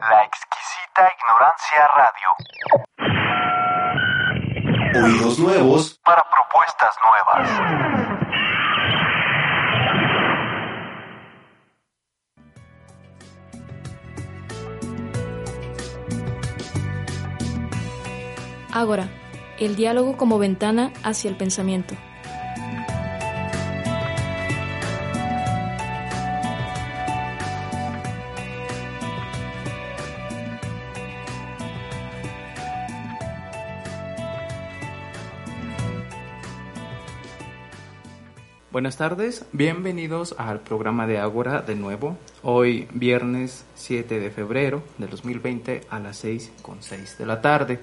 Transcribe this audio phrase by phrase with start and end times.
[0.00, 2.28] La exquisita ignorancia radio.
[5.04, 7.50] Oídos nuevos Para propuestas nuevas.
[18.72, 19.08] Ágora,
[19.58, 21.96] el diálogo como ventana hacia el pensamiento.
[38.70, 42.18] Buenas tardes, bienvenidos al programa de Ágora de nuevo.
[42.42, 47.80] Hoy viernes 7 de febrero del 2020 a las 6 con 6 de la tarde.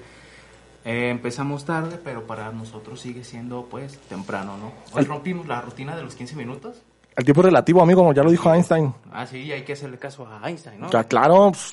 [0.84, 4.72] Eh, empezamos tarde, pero para nosotros sigue siendo pues temprano, ¿no?
[4.92, 6.80] Hoy rompimos la rutina de los 15 minutos.
[7.16, 8.94] El tiempo relativo, amigo, como ya lo dijo Einstein.
[9.10, 10.90] Ah, sí, hay que hacerle caso a Einstein, ¿no?
[10.90, 11.50] Ya, claro.
[11.50, 11.70] pues,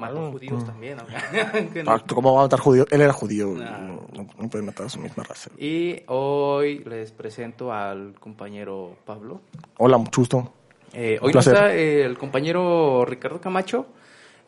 [0.00, 1.04] Mató judíos también, ¿no?
[1.86, 2.86] Ah, ¿Cómo va a matar judío?
[2.90, 3.54] Él era judío.
[3.60, 3.78] Ah.
[3.80, 5.50] No, no- no puede matar a su misma raza.
[5.58, 9.40] Y hoy les presento al compañero Pablo.
[9.78, 10.52] Hola, mucho gusto.
[10.92, 13.86] Eh, hoy no está eh, el compañero Ricardo Camacho.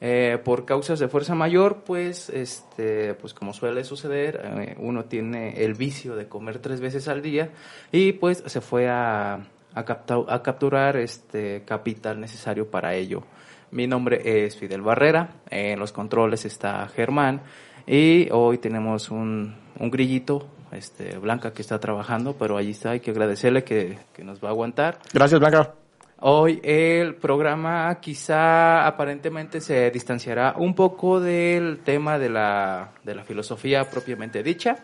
[0.04, 5.64] eh, por causas de fuerza mayor, pues, este, pues como suele suceder, eh, uno tiene
[5.64, 7.50] el vicio de comer tres veces al día
[7.92, 9.34] y pues se fue a,
[9.74, 13.22] a, capta- a capturar este capital necesario para ello.
[13.72, 17.40] Mi nombre es Fidel Barrera, en los controles está Germán
[17.86, 23.00] y hoy tenemos un, un grillito, este, Blanca que está trabajando, pero allí está, hay
[23.00, 24.98] que agradecerle que, que nos va a aguantar.
[25.14, 25.72] Gracias, Blanca.
[26.20, 33.24] Hoy el programa quizá aparentemente se distanciará un poco del tema de la, de la
[33.24, 34.76] filosofía propiamente dicha,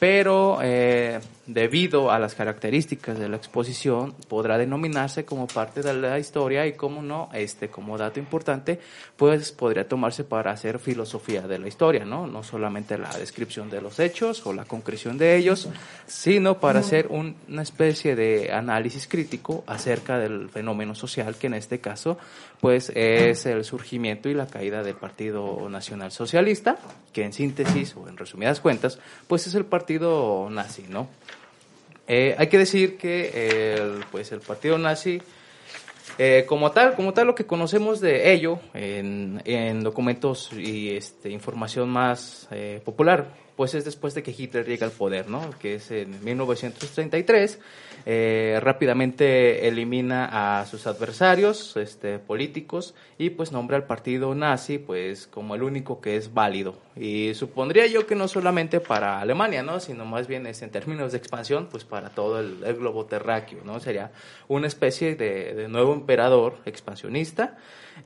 [0.00, 6.18] pero eh, debido a las características de la exposición podrá denominarse como parte de la
[6.18, 8.78] historia y como no, este como dato importante,
[9.16, 12.26] pues podría tomarse para hacer filosofía de la historia, ¿no?
[12.28, 15.68] No solamente la descripción de los hechos o la concreción de ellos,
[16.06, 21.54] sino para hacer un- una especie de análisis crítico acerca del fenómeno social que en
[21.54, 22.18] este caso
[22.60, 26.76] pues es el surgimiento y la caída del Partido Nacional Socialista,
[27.12, 31.08] que en síntesis o en resumidas cuentas, pues es el partido nazi, ¿no?
[32.08, 35.20] Eh, hay que decir que el, pues el partido nazi
[36.18, 41.30] eh, como tal, como tal lo que conocemos de ello en, en documentos y este,
[41.30, 45.48] información más eh, popular, pues es después de que Hitler llega al poder, ¿no?
[45.60, 47.60] Que es en 1933,
[48.06, 55.28] eh, rápidamente elimina a sus adversarios este, políticos y pues nombra al partido nazi pues
[55.28, 56.74] como el único que es válido.
[56.96, 59.78] Y supondría yo que no solamente para Alemania, ¿no?
[59.78, 63.78] Sino más bien es en términos de expansión, pues para todo el, globo terráqueo, ¿no?
[63.78, 64.10] Sería
[64.48, 67.58] una especie de, de nuevo emperador expansionista.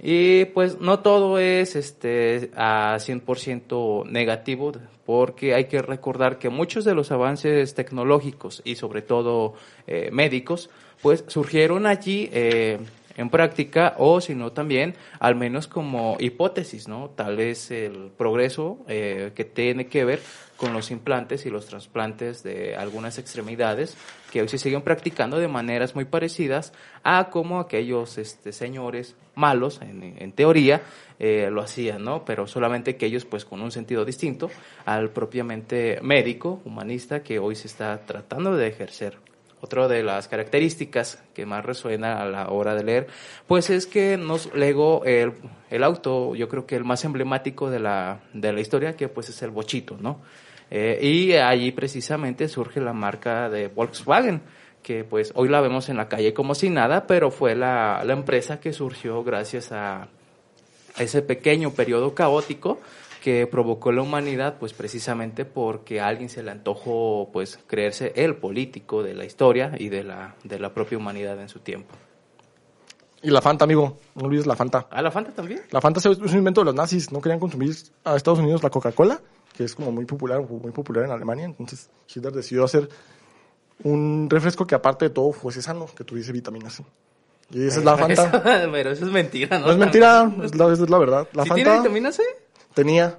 [0.03, 4.73] Y pues no todo es este a 100% negativo,
[5.07, 9.55] porque hay que recordar que muchos de los avances tecnológicos y sobre todo
[9.87, 10.69] eh, médicos,
[11.01, 12.79] pues surgieron allí eh,
[13.17, 17.11] en práctica o si no también al menos como hipótesis, ¿no?
[17.15, 20.21] Tal vez el progreso eh, que tiene que ver
[20.57, 23.97] con los implantes y los trasplantes de algunas extremidades
[24.37, 29.81] que hoy se siguen practicando de maneras muy parecidas a como aquellos este, señores malos,
[29.81, 30.83] en, teoría,
[31.19, 32.23] eh, lo hacían, ¿no?
[32.27, 34.51] Pero solamente que ellos, pues, con un sentido distinto
[34.85, 39.17] al propiamente médico, humanista, que hoy se está tratando de ejercer.
[39.63, 43.07] Otra de las características que más resuena a la hora de leer,
[43.47, 45.33] pues es que nos legó el,
[45.71, 49.31] el auto, yo creo que el más emblemático de la, de la historia, que pues
[49.31, 50.21] es el bochito, ¿no?
[50.71, 54.43] Eh, y allí precisamente surge la marca de Volkswagen,
[54.83, 58.13] que pues hoy la vemos en la calle como si nada, pero fue la, la
[58.13, 60.09] empresa que surgió gracias a
[60.99, 62.81] ese pequeño periodo caótico
[63.27, 68.37] que provocó la humanidad, pues precisamente porque a alguien se le antojó pues creerse el
[68.37, 71.93] político de la historia y de la, de la propia humanidad en su tiempo.
[73.23, 73.99] Y la Fanta, amigo.
[74.15, 74.87] No olvides la Fanta.
[74.91, 75.63] ¿Ah, la Fanta también?
[75.73, 77.11] La Fanta es un invento de los nazis.
[77.11, 77.75] No querían consumir
[78.05, 79.21] a Estados Unidos la Coca-Cola,
[79.57, 81.45] que es como muy popular, muy popular en Alemania.
[81.47, 82.89] Entonces Hitler decidió hacer
[83.83, 86.85] un refresco que aparte de todo fuese sano, que tuviese vitamina C.
[87.51, 88.25] Y esa es la Fanta.
[88.27, 88.43] Eso-
[88.73, 89.67] pero eso es mentira, ¿no?
[89.67, 91.29] No es mentira, es la, es la verdad.
[91.33, 92.23] La ¿Sí tiene Fanta vitamina C?
[92.75, 93.19] tenía.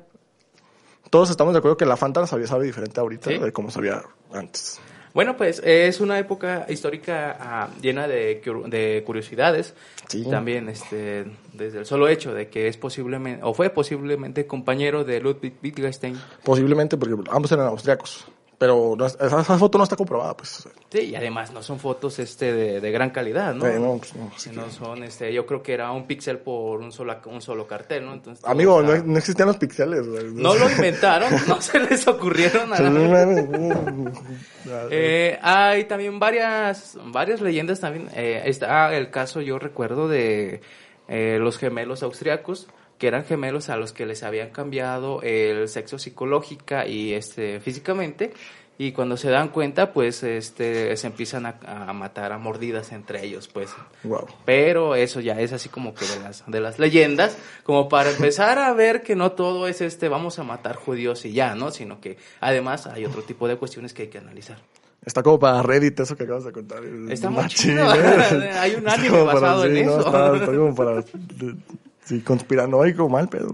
[1.10, 3.38] Todos estamos de acuerdo que la Fanta sabía, sabe diferente ahorita Sí.
[3.38, 4.04] de cómo sabía
[4.34, 4.80] antes.
[5.14, 9.74] Bueno, pues es una época histórica ah, llena de, cur- de curiosidades.
[10.08, 10.24] Sí.
[10.30, 15.20] También este, desde el solo hecho de que es posiblemente, o fue posiblemente compañero de
[15.20, 16.18] Ludwig Wittgenstein.
[16.44, 18.26] Posiblemente porque ambos eran austriacos.
[18.60, 20.68] Pero no es- esa, esa foto no está comprobada, pues.
[20.92, 23.68] Sí, y además no son fotos este de, de gran calidad, ¿no?
[23.68, 24.32] Eh, no, pues, no,
[24.64, 28.06] no son, este, yo creo que era un píxel por un solo, un solo cartel,
[28.06, 28.14] ¿no?
[28.14, 30.08] Entonces, Amigo, está- no, no existían los pixeles.
[30.08, 30.24] güey.
[30.34, 32.78] no lo inventaron, no se les ocurrieron a
[34.92, 38.10] Eh, hay también varias, varias leyendas también.
[38.16, 40.62] Eh, está el caso, yo recuerdo, de
[41.08, 46.00] eh, los gemelos austriacos, que eran gemelos a los que les habían cambiado el sexo
[46.00, 48.34] psicológica y este físicamente.
[48.80, 53.26] Y cuando se dan cuenta, pues este se empiezan a, a matar a mordidas entre
[53.26, 53.72] ellos, pues.
[54.04, 54.28] Wow.
[54.46, 58.60] Pero eso ya es así como que de las, de las leyendas, como para empezar
[58.60, 61.72] a ver que no todo es este, vamos a matar judíos y ya, ¿no?
[61.72, 64.60] Sino que además hay otro tipo de cuestiones que hay que analizar.
[65.08, 66.84] Está como para Reddit eso que acabas de contar.
[67.10, 67.96] Está muy chido.
[67.96, 68.52] ¿eh?
[68.60, 70.00] Hay un anime basado en no, eso.
[70.00, 71.04] Está, está como para...
[72.08, 73.54] Sí, conspiranoico, mal pedo.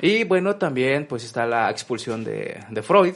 [0.00, 3.14] Y bueno, también pues está la expulsión de, de Freud,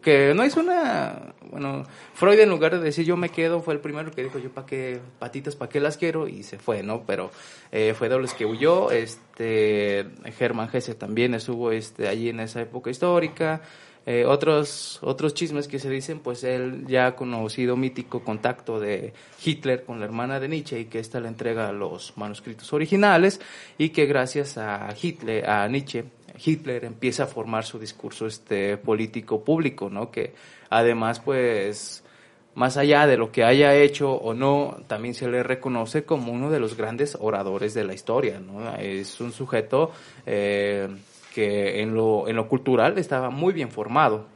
[0.00, 1.34] que no es una...
[1.50, 1.82] Bueno,
[2.14, 4.68] Freud en lugar de decir yo me quedo, fue el primero que dijo yo para
[4.68, 7.02] qué patitas, para qué las quiero y se fue, ¿no?
[7.04, 7.32] Pero
[7.72, 10.06] eh, fue de que huyó, este,
[10.38, 13.62] Germán Hesse también estuvo este, allí en esa época histórica.
[14.04, 19.12] Eh, otros, otros chismes que se dicen, pues él ya ha conocido mítico contacto de
[19.44, 23.40] Hitler con la hermana de Nietzsche y que ésta le entrega los manuscritos originales
[23.78, 26.04] y que gracias a Hitler, a Nietzsche,
[26.44, 30.10] Hitler empieza a formar su discurso este político público, ¿no?
[30.10, 30.34] Que
[30.70, 32.02] además, pues,
[32.54, 36.50] más allá de lo que haya hecho o no, también se le reconoce como uno
[36.50, 38.74] de los grandes oradores de la historia, ¿no?
[38.76, 39.92] Es un sujeto
[40.26, 40.88] eh,
[41.32, 44.26] que en lo, en lo cultural estaba muy bien formado.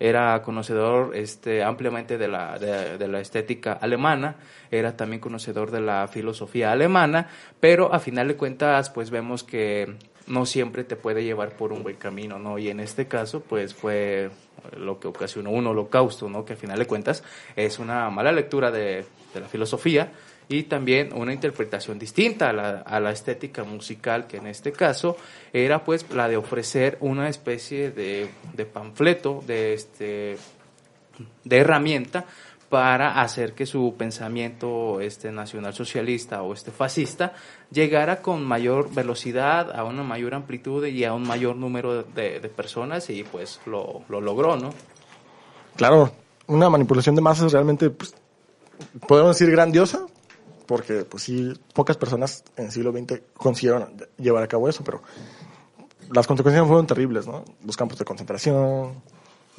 [0.00, 4.36] Era conocedor este, ampliamente de la, de, de la estética alemana,
[4.70, 7.28] era también conocedor de la filosofía alemana,
[7.60, 9.94] pero a final de cuentas, pues vemos que
[10.26, 12.58] no siempre te puede llevar por un buen camino, ¿no?
[12.58, 14.30] Y en este caso, pues fue
[14.76, 16.44] lo que ocasionó un holocausto, ¿no?
[16.44, 17.22] Que a final de cuentas
[17.54, 20.10] es una mala lectura de, de la filosofía
[20.48, 25.16] y también una interpretación distinta a la, a la estética musical, que en este caso
[25.52, 30.36] era pues la de ofrecer una especie de, de panfleto, de este
[31.44, 32.24] de herramienta
[32.68, 37.32] para hacer que su pensamiento este nacional socialista o este fascista
[37.70, 42.48] llegara con mayor velocidad, a una mayor amplitud y a un mayor número de, de
[42.48, 44.70] personas y pues lo, lo logró, ¿no?
[45.76, 46.12] Claro,
[46.46, 48.14] una manipulación de masas realmente, pues,
[49.06, 50.06] podemos decir grandiosa,
[50.66, 55.02] porque pues sí, pocas personas en el siglo XX consiguieron llevar a cabo eso, pero
[56.12, 57.44] las consecuencias fueron terribles, ¿no?
[57.64, 59.02] Los campos de concentración,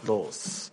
[0.06, 0.72] los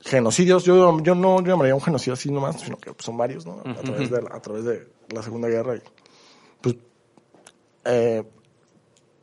[0.00, 3.44] genocidios, yo, yo no yo llamaría un genocidio así nomás, sino que pues, son varios,
[3.46, 3.60] ¿no?
[3.64, 5.76] A, través de, la- a través de la Segunda Guerra.
[5.76, 5.82] Y,
[6.60, 6.76] pues,
[7.84, 8.24] eh,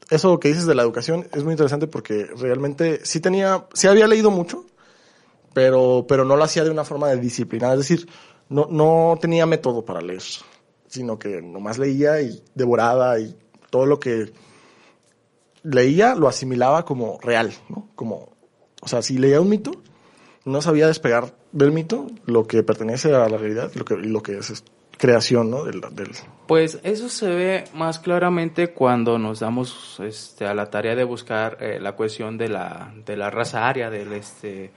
[0.09, 4.07] eso que dices de la educación es muy interesante porque realmente sí tenía, sí había
[4.07, 4.65] leído mucho,
[5.53, 8.07] pero, pero no lo hacía de una forma de disciplina, es decir,
[8.53, 10.21] no, no tenía método para leer,
[10.87, 13.35] sino que nomás leía y devoraba y
[13.69, 14.31] todo lo que
[15.63, 17.89] leía lo asimilaba como real, ¿no?
[17.95, 18.29] Como,
[18.81, 19.71] o sea, si leía un mito,
[20.45, 24.37] no sabía despegar del mito lo que pertenece a la realidad lo que, lo que
[24.37, 24.63] es, es
[24.97, 25.63] creación, ¿no?
[25.63, 26.11] Del, del,
[26.47, 31.57] Pues eso se ve más claramente cuando nos damos este, a la tarea de buscar
[31.59, 34.71] eh, la cuestión de la, de la raza aria, del este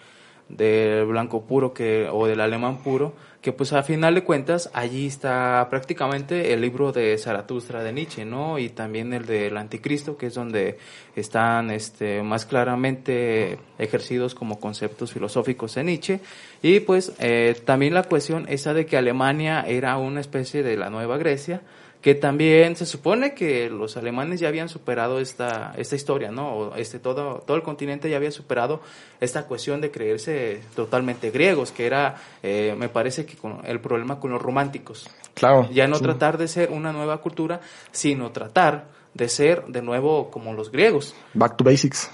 [0.49, 3.15] del blanco puro que o del alemán puro,
[3.47, 8.25] que pues a final de cuentas allí está prácticamente el libro de Zaratustra de Nietzsche,
[8.25, 8.59] ¿no?
[8.59, 10.79] Y también el del Anticristo, que es donde
[11.15, 16.21] están este más claramente ejercidos como conceptos filosóficos de Nietzsche
[16.61, 20.91] y pues eh, también la cuestión esa de que Alemania era una especie de la
[20.91, 21.63] Nueva Grecia,
[22.01, 26.75] que también se supone que los alemanes ya habían superado esta, esta historia, ¿no?
[26.77, 28.81] Este, todo, todo el continente ya había superado
[29.21, 34.21] esta cuestión de creerse totalmente griegos, que era, eh, me parece que con el problema
[34.21, 35.09] con los románticos.
[35.35, 35.69] claro.
[35.73, 36.05] Ya no sí.
[36.05, 37.61] tratar de ser una nueva cultura,
[37.91, 41.15] sino tratar de ser de nuevo como los griegos.
[41.35, 42.11] Back to basics.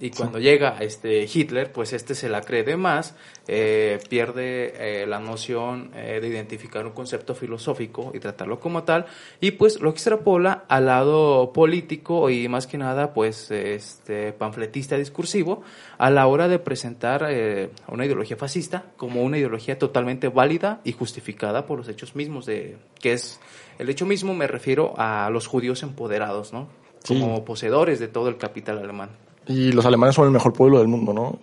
[0.00, 3.14] Y cuando llega este Hitler, pues este se la cree de más,
[3.46, 9.06] eh, pierde eh, la noción eh, de identificar un concepto filosófico y tratarlo como tal,
[9.40, 15.62] y pues lo extrapola al lado político y más que nada, pues este panfletista discursivo
[15.96, 20.92] a la hora de presentar eh, una ideología fascista como una ideología totalmente válida y
[20.92, 23.38] justificada por los hechos mismos de que es
[23.78, 26.68] el hecho mismo me refiero a los judíos empoderados, ¿no?
[27.04, 27.20] Sí.
[27.20, 29.10] Como poseedores de todo el capital alemán.
[29.46, 31.38] Y los alemanes son el mejor pueblo del mundo, ¿no?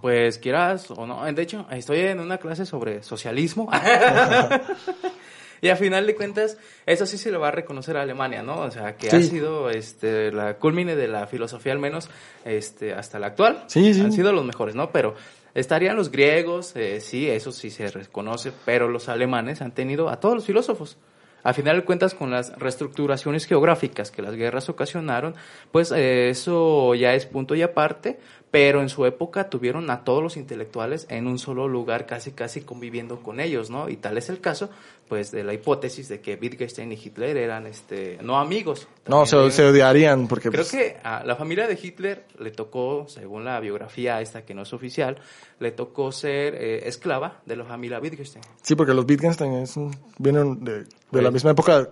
[0.00, 1.24] Pues quieras o no.
[1.32, 3.68] De hecho, estoy en una clase sobre socialismo.
[5.60, 8.60] y a final de cuentas, eso sí se le va a reconocer a Alemania, ¿no?
[8.60, 12.08] O sea, que ha sido este, la culmine de la filosofía, al menos
[12.44, 13.64] este, hasta la actual.
[13.66, 14.00] Sí, sí.
[14.00, 14.90] Han sido los mejores, ¿no?
[14.90, 15.14] Pero
[15.54, 20.20] estarían los griegos, eh, sí, eso sí se reconoce, pero los alemanes han tenido a
[20.20, 20.98] todos los filósofos.
[21.42, 25.34] A final de cuentas, con las reestructuraciones geográficas que las guerras ocasionaron,
[25.72, 28.18] pues eh, eso ya es punto y aparte,
[28.50, 32.62] pero en su época tuvieron a todos los intelectuales en un solo lugar, casi casi
[32.62, 33.88] conviviendo con ellos, ¿no?
[33.88, 34.70] Y tal es el caso,
[35.08, 38.88] pues, de la hipótesis de que Wittgenstein y Hitler eran, este, no amigos.
[39.06, 40.48] No, se, odiarían porque...
[40.50, 44.52] Creo pues, que a la familia de Hitler le tocó, según la biografía esta que
[44.54, 45.18] no es oficial,
[45.60, 48.44] le tocó ser eh, esclava de la familia Wittgenstein.
[48.62, 51.88] Sí, porque los Wittgenstein es un- vienen de, de la Pues- misma época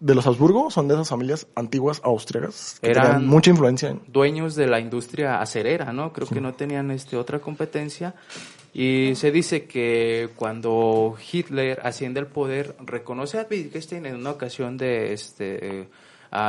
[0.00, 4.00] de los Habsburgo, son de esas familias antiguas austriacas que Eran- tenían mucha influencia en...
[4.08, 6.12] Dueños de la industria acerera, ¿no?
[6.12, 8.14] Creo que no tenían este otra competencia
[8.72, 14.78] y se dice que cuando Hitler asciende al poder reconoce a Wittgenstein en una ocasión
[14.78, 15.88] de este eh,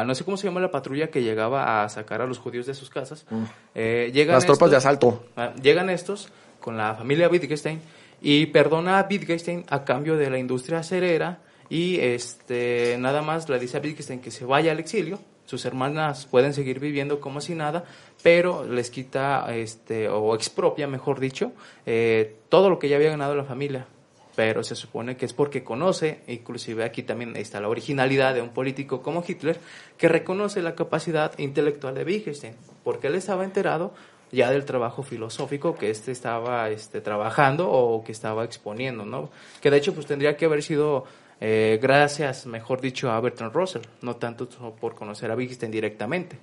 [0.05, 2.73] no sé cómo se llama la patrulla que llegaba a sacar a los judíos de
[2.75, 3.25] sus casas.
[3.73, 5.25] Eh, llegan Las tropas de asalto.
[5.35, 6.29] Ah, llegan estos
[6.59, 7.81] con la familia Wittgenstein
[8.21, 11.39] y perdona a Wittgenstein a cambio de la industria acerera
[11.71, 15.19] y este nada más le dice a Wittgenstein que se vaya al exilio.
[15.45, 17.85] Sus hermanas pueden seguir viviendo como si nada,
[18.21, 21.53] pero les quita este o expropia, mejor dicho,
[21.85, 23.87] eh, todo lo que ya había ganado la familia.
[24.35, 28.49] Pero se supone que es porque conoce, inclusive aquí también está la originalidad de un
[28.49, 29.57] político como Hitler,
[29.97, 33.93] que reconoce la capacidad intelectual de Wittgenstein, porque él estaba enterado
[34.31, 39.29] ya del trabajo filosófico que este estaba este, trabajando o que estaba exponiendo, ¿no?
[39.61, 41.05] Que de hecho pues tendría que haber sido
[41.43, 44.47] eh, gracias, mejor dicho, a Bertrand Russell, no tanto
[44.79, 46.37] por conocer a Wittgenstein directamente.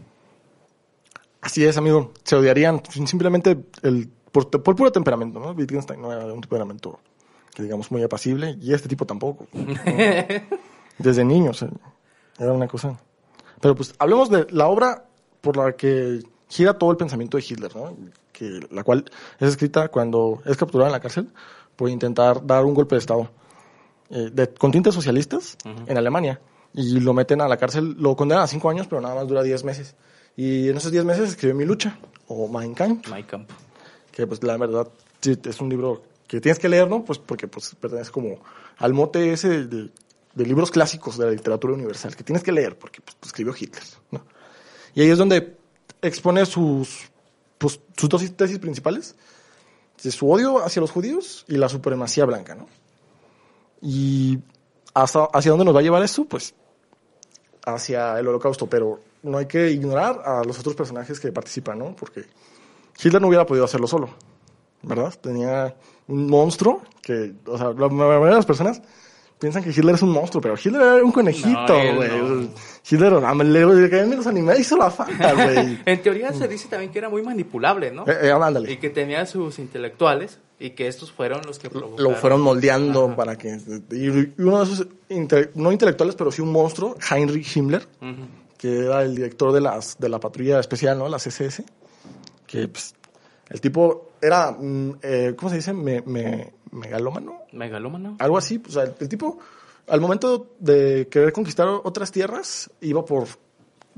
[1.41, 2.13] Así es, amigo.
[2.25, 5.53] Se odiarían simplemente el, por, por puro temperamento, ¿no?
[5.53, 6.99] Wittgenstein no era un temperamento
[7.55, 9.47] que digamos muy apacible y este tipo tampoco.
[9.53, 9.67] ¿no?
[10.99, 11.65] Desde niños
[12.37, 12.99] era una cosa.
[13.61, 15.05] Pero pues hablemos de la obra
[15.41, 17.97] por la que gira todo el pensamiento de Hitler, ¿no?
[18.33, 19.05] Que, la cual
[19.39, 21.31] es escrita cuando es capturado en la cárcel
[21.77, 23.31] por intentar dar un golpe de Estado
[24.11, 26.41] eh, de, con tintes socialistas en Alemania.
[26.75, 29.43] Y lo meten a la cárcel, lo condenan a cinco años, pero nada más dura
[29.43, 29.97] diez meses.
[30.37, 31.99] Y en esos diez meses escribió Mi Lucha,
[32.29, 33.53] o Mein Kampf, Mein Kampf.
[34.13, 34.89] que pues la verdad
[35.21, 37.05] sí, es un libro que tienes que leer, ¿no?
[37.05, 38.39] Pues porque pues pertenece como
[38.77, 39.91] al mote ese de,
[40.35, 43.83] de libros clásicos de la literatura universal, que tienes que leer porque pues, escribió Hitler,
[44.11, 44.25] ¿no?
[44.95, 45.57] Y ahí es donde
[46.03, 47.11] expone sus,
[47.59, 49.17] pues, sus dos tesis principales,
[49.97, 52.69] su odio hacia los judíos y la supremacía blanca, ¿no?
[53.81, 54.39] Y
[54.95, 56.55] hasta, hacia dónde nos va a llevar eso, pues
[57.65, 61.95] hacia el holocausto, pero no hay que ignorar a los otros personajes que participan, ¿no?
[61.95, 62.25] Porque
[63.03, 64.11] Hitler no hubiera podido hacerlo solo,
[64.83, 65.15] ¿verdad?
[65.21, 65.75] Tenía
[66.07, 68.81] un monstruo que, o sea, la mayoría de las personas
[69.39, 72.09] piensan que Hitler es un monstruo, pero Hitler era un conejito, No, güey.
[72.09, 72.49] no.
[72.89, 75.79] Hitler, ah, me le, caían los animales, hizo la falta, güey.
[75.87, 78.05] En teoría se dice también que era muy manipulable, ¿no?
[78.07, 78.73] Eh, eh, ándale.
[78.73, 82.13] Y que tenía sus intelectuales y que estos fueron los que provocaron.
[82.13, 83.17] lo fueron moldeando Ajá.
[83.17, 83.59] para que
[83.93, 84.09] y
[84.43, 87.87] uno de esos inte- no intelectuales pero sí un monstruo Heinrich Himmler
[88.57, 91.65] que era el director de las de la patrulla especial no las SS
[92.47, 92.95] que pues,
[93.51, 97.43] el tipo era mm, eh, cómo se dice me, me- megalómano.
[97.53, 98.17] Megalómano.
[98.19, 99.39] algo así o sea el, el tipo
[99.87, 103.27] al momento de querer conquistar otras tierras iba por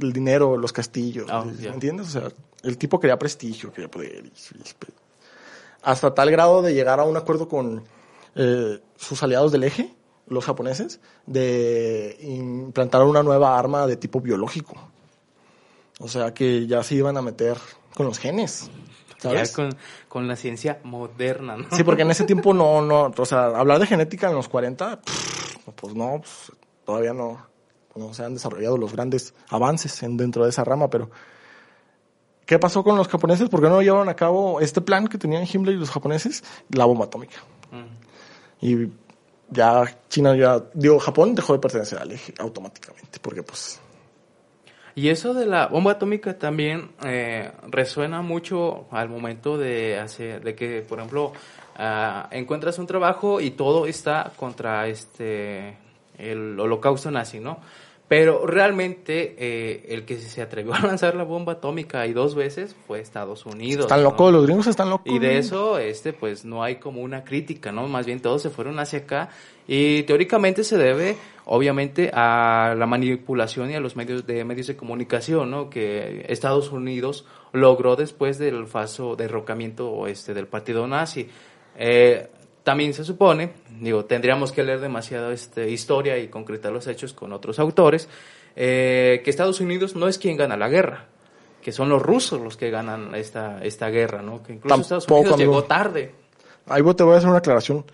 [0.00, 2.28] el dinero los castillos Ah, ¿me entiendes o sea
[2.62, 4.62] el tipo quería prestigio quería poder y- y-
[5.82, 7.84] hasta tal grado de llegar a un acuerdo con
[8.34, 9.94] eh, sus aliados del eje,
[10.26, 14.74] los japoneses, de implantar una nueva arma de tipo biológico.
[15.98, 17.56] O sea que ya se iban a meter
[17.94, 18.70] con los genes.
[19.18, 19.50] ¿Sabes?
[19.50, 19.76] Ya con,
[20.08, 21.66] con la ciencia moderna, ¿no?
[21.76, 25.02] Sí, porque en ese tiempo no, no, o sea, hablar de genética en los 40,
[25.02, 26.52] pff, pues no, pues,
[26.86, 27.46] todavía no,
[27.96, 31.10] no se han desarrollado los grandes avances en, dentro de esa rama, pero
[32.50, 33.48] ¿qué pasó con los japoneses?
[33.48, 36.42] ¿Por qué no llevaron a cabo este plan que tenían Himmler y los japoneses?
[36.70, 37.36] La bomba atómica.
[37.70, 38.66] Mm.
[38.66, 38.88] Y
[39.50, 43.80] ya China ya, digo, Japón dejó de pertenecer al eje automáticamente, porque pues,
[44.96, 50.56] Y eso de la bomba atómica también eh, resuena mucho al momento de hacer, de
[50.56, 51.32] que, por ejemplo,
[51.76, 55.76] ah, encuentras un trabajo y todo está contra este
[56.18, 57.60] el holocausto nazi, ¿no?
[58.10, 62.74] Pero realmente eh, el que se atrevió a lanzar la bomba atómica y dos veces
[62.88, 63.84] fue Estados Unidos.
[63.84, 64.10] Están ¿no?
[64.10, 65.14] locos, los gringos están locos.
[65.14, 67.86] Y de eso, este, pues no hay como una crítica, ¿no?
[67.86, 69.28] Más bien todos se fueron hacia acá
[69.68, 74.74] y teóricamente se debe, obviamente, a la manipulación y a los medios de medios de
[74.74, 75.70] comunicación, ¿no?
[75.70, 81.28] Que Estados Unidos logró después del falso derrocamiento, este, del partido nazi.
[81.76, 82.28] Eh,
[82.70, 83.50] también se supone,
[83.80, 88.08] digo, tendríamos que leer demasiado este, historia y concretar los hechos con otros autores,
[88.54, 91.08] eh, que Estados Unidos no es quien gana la guerra,
[91.60, 94.40] que son los rusos los que ganan esta, esta guerra, ¿no?
[94.44, 95.50] Que incluso Estados Unidos amigo.
[95.50, 96.14] llegó tarde.
[96.66, 97.84] Ahí te voy a hacer una aclaración.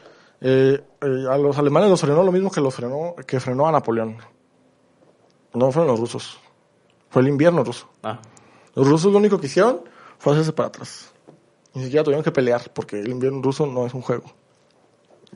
[0.43, 3.73] Eh, eh, a los alemanes los frenó lo mismo que los frenó, que frenó a
[3.73, 4.19] Napoleón.
[5.55, 6.39] No fueron los rusos.
[7.09, 7.89] Fue el invierno ruso.
[8.03, 8.21] Ah,
[8.75, 9.81] Los rusos lo único que hicieron
[10.19, 11.15] fue hacerse para atrás.
[11.73, 14.35] Ni siquiera tuvieron que pelear porque el invierno ruso no es un juego.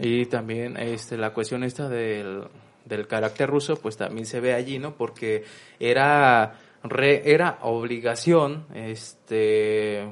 [0.00, 2.44] Y también este, la cuestión esta del,
[2.86, 4.94] del carácter ruso, pues también se ve allí, ¿no?
[4.94, 5.44] Porque
[5.78, 10.08] era, re- era obligación, este,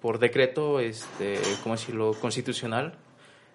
[0.00, 2.94] por decreto, este, ¿cómo decirlo?, constitucional,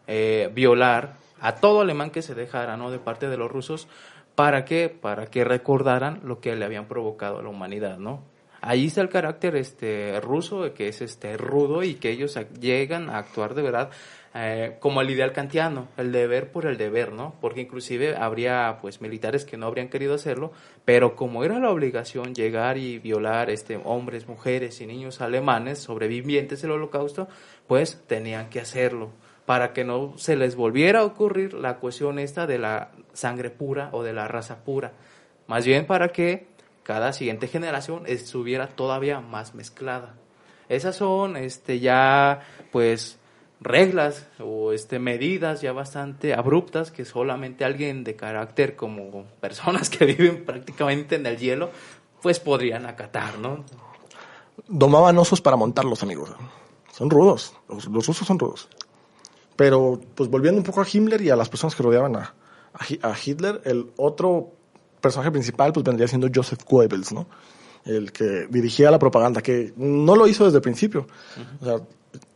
[0.07, 3.89] eh, violar a todo alemán que se dejara, ¿no?, de parte de los rusos,
[4.35, 4.87] ¿para qué?
[4.89, 8.23] Para que recordaran lo que le habían provocado a la humanidad, ¿no?
[8.61, 13.17] Ahí está el carácter este ruso, que es este rudo y que ellos llegan a
[13.17, 13.89] actuar de verdad
[14.35, 17.35] eh, como el ideal kantiano, el deber por el deber, ¿no?
[17.39, 20.51] Porque inclusive habría pues militares que no habrían querido hacerlo,
[20.85, 26.63] pero como era la obligación llegar y violar este hombres, mujeres y niños alemanes sobrevivientes
[26.63, 27.27] del holocausto,
[27.67, 29.11] pues tenían que hacerlo
[29.45, 33.89] para que no se les volviera a ocurrir la cuestión esta de la sangre pura
[33.91, 34.93] o de la raza pura.
[35.45, 36.47] Más bien para que
[36.81, 40.15] cada siguiente generación estuviera todavía más mezclada.
[40.69, 42.39] Esas son este ya
[42.71, 43.19] pues
[43.63, 50.05] reglas o este medidas ya bastante abruptas que solamente alguien de carácter como personas que
[50.13, 51.71] viven prácticamente en el hielo
[52.21, 53.65] pues podrían acatar, ¿no?
[54.67, 56.31] Domaban osos para montarlos, amigos.
[56.91, 57.53] Son rudos.
[57.67, 58.69] Los, los rusos son rudos.
[59.55, 62.33] Pero, pues volviendo un poco a Himmler y a las personas que rodeaban a,
[62.73, 64.53] a Hitler, el otro
[65.01, 67.27] personaje principal pues vendría siendo Joseph Goebbels, ¿no?
[67.85, 71.05] El que dirigía la propaganda, que no lo hizo desde el principio.
[71.61, 71.81] O sea,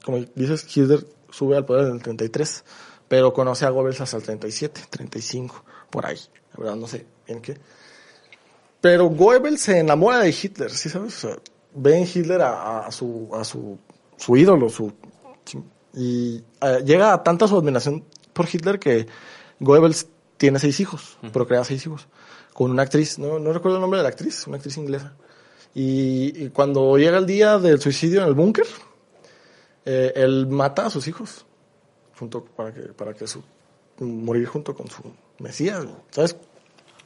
[0.03, 2.63] como dices, Hitler sube al poder en el 33,
[3.07, 6.19] pero conoce a Goebbels hasta el 37, 35, por ahí.
[6.53, 7.57] La verdad no sé bien qué.
[8.81, 11.23] Pero Goebbels se enamora de Hitler, ¿sí sabes?
[11.23, 11.37] O sea,
[11.73, 13.77] ve en Hitler a, a su, a su,
[14.17, 14.93] su ídolo, su,
[15.93, 19.07] y eh, llega a tanta su admiración por Hitler que
[19.59, 22.07] Goebbels tiene seis hijos, procrea seis hijos,
[22.53, 25.15] con una actriz, no, no recuerdo el nombre de la actriz, una actriz inglesa.
[25.73, 28.65] Y, y cuando llega el día del suicidio en el búnker,
[29.89, 31.45] eh, él mata a sus hijos,
[32.19, 33.41] junto, para que, para que su,
[33.99, 35.01] morir junto con su
[35.39, 36.35] Mesías, ¿sabes?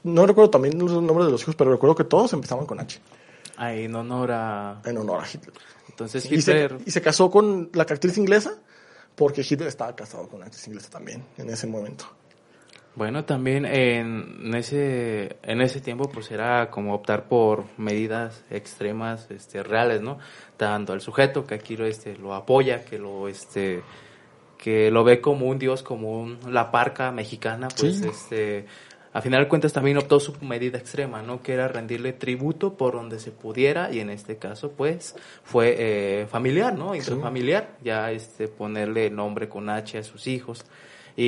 [0.03, 2.99] No recuerdo también los nombres de los hijos, pero recuerdo que todos empezaban con H,
[3.57, 4.81] Ahí en honor a...
[4.83, 5.53] en honor a Hitler.
[5.89, 6.77] Entonces Y se, Hitler...
[6.83, 8.55] y se casó con la actriz inglesa,
[9.15, 12.05] porque Hitler estaba casado con una actriz inglesa también en ese momento.
[12.93, 19.63] Bueno, también en ese, en ese tiempo pues era como optar por medidas extremas, este,
[19.63, 20.19] reales, ¿no?
[20.57, 23.81] Tanto al sujeto que aquí lo, este, lo apoya, que lo, este,
[24.57, 28.07] que lo ve como un dios, como un, la parca mexicana, pues, Sí.
[28.09, 28.65] este,
[29.13, 31.41] a final de cuentas también optó su medida extrema, ¿no?
[31.41, 36.27] Que era rendirle tributo por donde se pudiera y en este caso, pues, fue eh,
[36.27, 36.93] familiar, ¿no?
[36.93, 40.65] Intrafamiliar, ya, este, ponerle nombre con H a sus hijos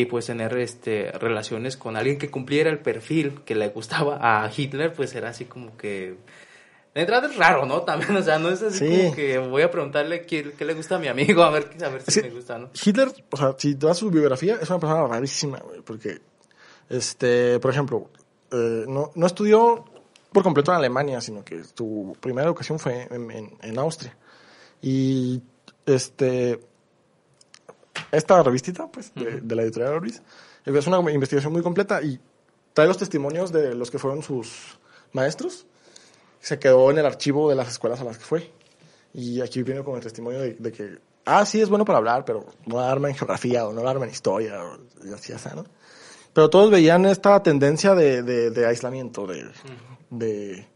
[0.01, 4.49] y pues tener este relaciones con alguien que cumpliera el perfil que le gustaba a
[4.55, 6.15] Hitler pues era así como que
[6.95, 8.97] de entrada es raro no también o sea no es así Sí.
[9.03, 11.89] como que voy a preguntarle qué, qué le gusta a mi amigo a ver a
[11.89, 12.21] ver si Sí.
[12.21, 15.59] me gusta no Hitler, o sea, si te das su biografía, es una persona rarísima,
[15.59, 16.19] güey, porque,
[16.89, 18.09] este, por ejemplo,
[18.51, 19.85] eh, no, no estudió
[20.31, 24.15] por completo en Alemania, sino que su primera educación fue en, en- en Austria.
[24.81, 25.41] Y,
[25.85, 26.59] este,
[28.13, 30.21] esta revistita, pues, de, de la editorial Orbis,
[30.65, 32.19] es una investigación muy completa y
[32.73, 34.79] trae los testimonios de los que fueron sus
[35.11, 35.65] maestros.
[36.39, 38.51] Se quedó en el archivo de las escuelas a las que fue.
[39.13, 42.25] Y aquí viene con el testimonio de, de que, ah, sí, es bueno para hablar,
[42.25, 45.33] pero no la arma en geografía o no la arma en historia, o, y así,
[45.33, 45.65] así, ¿no?
[46.33, 49.47] Pero todos veían esta tendencia de, de, de aislamiento, de,
[50.09, 50.67] de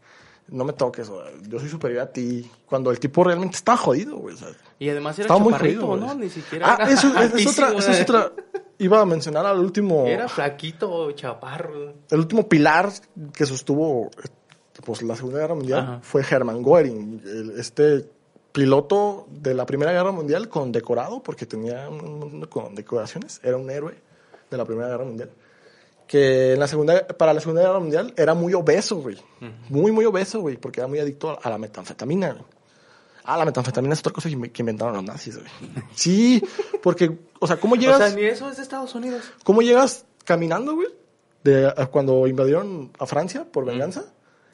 [0.48, 4.16] no me toques, o, yo soy superior a ti, cuando el tipo realmente estaba jodido,
[4.16, 4.34] güey.
[4.34, 7.46] o sea, y además era estaba muy jodido, no ni siquiera Ah, era eso, es,
[7.46, 8.02] otra, esa es güey.
[8.02, 8.32] otra.
[8.78, 12.90] Iba a mencionar al último, era flaquito chaparro el último pilar
[13.32, 14.10] que sostuvo
[14.84, 15.98] pues la Segunda Guerra Mundial Ajá.
[16.02, 18.08] fue Hermann Göring, el- este
[18.52, 23.68] piloto de la Primera Guerra Mundial condecorado, porque tenía un montón de condecoraciones, era un
[23.70, 23.94] héroe
[24.50, 25.30] de la Primera Guerra Mundial.
[26.08, 29.16] Que en la segunda, para la Segunda Guerra Mundial era muy obeso, güey.
[29.68, 32.44] Muy, muy obeso, güey, porque era muy adicto a la metanfetamina, güey.
[33.24, 35.48] Ah, la metanfetamina es otra cosa que inve- que inventaron los nazis, güey.
[35.94, 36.42] Sí,
[36.82, 37.98] porque, o sea, ¿cómo O llegas?
[37.98, 39.22] sea, ni eso es de Estados Unidos.
[39.44, 40.88] ¿Cómo llegas caminando, güey?
[41.44, 44.06] De, cuando invadieron a Francia por venganza.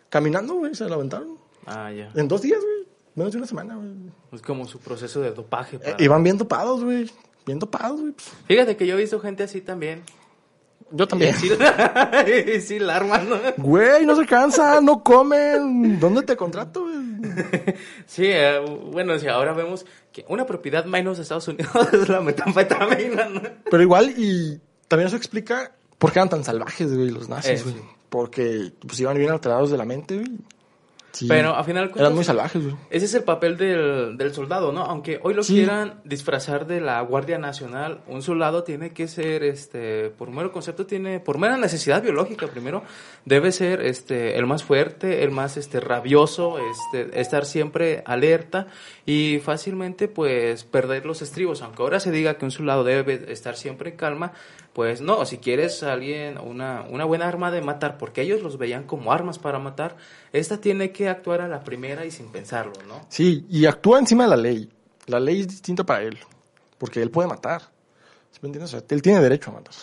[0.08, 1.38] Caminando, güey, se la aventaron.
[1.66, 2.10] Ah, ya.
[2.16, 2.88] En dos días, güey.
[3.14, 3.90] Menos de una semana, güey.
[4.32, 5.76] Es como su proceso de dopaje.
[5.76, 7.08] Eh, para- iban bien topados, güey.
[7.46, 8.12] Bien topados, güey.
[8.48, 10.02] Fíjate que yo he visto gente así también.
[10.94, 11.34] Yo también.
[12.26, 13.36] Sí, sí, la arman, ¿no?
[13.58, 15.98] Güey, no se cansan, no comen.
[16.00, 16.86] ¿Dónde te contrato?
[18.06, 18.60] Sí, eh,
[18.92, 23.42] bueno, si ahora vemos que una propiedad menos de Estados Unidos es la metanfetamina, ¿no?
[23.70, 27.60] Pero igual, y también eso explica por qué eran tan salvajes, güey, los Eh, nazis,
[27.60, 27.70] sí.
[27.70, 27.82] güey.
[28.08, 30.30] Porque, pues, iban bien alterados de la mente, güey.
[31.14, 31.26] Sí.
[31.28, 32.74] Pero a final Eran muy salvajes, güey.
[32.90, 34.82] Ese es el papel del, del soldado, ¿no?
[34.82, 35.54] Aunque hoy lo Sí.
[35.54, 40.86] quieran disfrazar de la Guardia Nacional, un soldado tiene que ser, este, por mero concepto,
[40.86, 42.82] tiene, por mera necesidad biológica primero,
[43.24, 48.66] debe ser, este, el más fuerte, el más, este, rabioso, este, estar siempre alerta
[49.06, 51.62] y fácilmente, pues, perder los estribos.
[51.62, 54.32] Aunque ahora se diga que un soldado debe estar siempre en calma,
[54.74, 58.84] pues no, si quieres alguien, una, una buena arma de matar, porque ellos los veían
[58.84, 59.96] como armas para matar,
[60.32, 63.06] esta tiene que actuar a la primera y sin pensarlo, ¿no?
[63.08, 64.68] Sí, y actúa encima de la ley.
[65.06, 66.18] La ley es distinta para él.
[66.76, 67.62] Porque él puede matar.
[68.32, 68.74] ¿Sí me entiendes?
[68.74, 69.74] O sea, él tiene derecho a matar.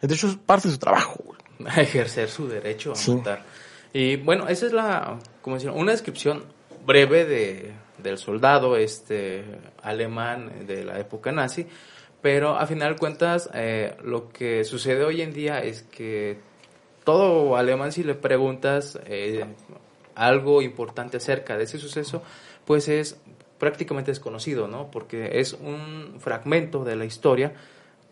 [0.00, 1.38] De hecho, es parte de su trabajo, güey.
[1.68, 3.12] a ejercer su derecho a Sí.
[3.16, 3.42] matar.
[3.92, 6.44] Y bueno, esa es la, como decir, una descripción
[6.86, 9.44] breve de, del soldado este
[9.82, 11.66] alemán de la época nazi,
[12.22, 16.38] pero a final de cuentas eh, lo que sucede hoy en día es que
[17.04, 19.44] todo alemán si le preguntas eh,
[20.16, 22.22] algo importante acerca de ese suceso,
[22.64, 23.20] pues es
[23.58, 24.90] prácticamente desconocido, ¿no?
[24.90, 27.52] Porque es un fragmento de la historia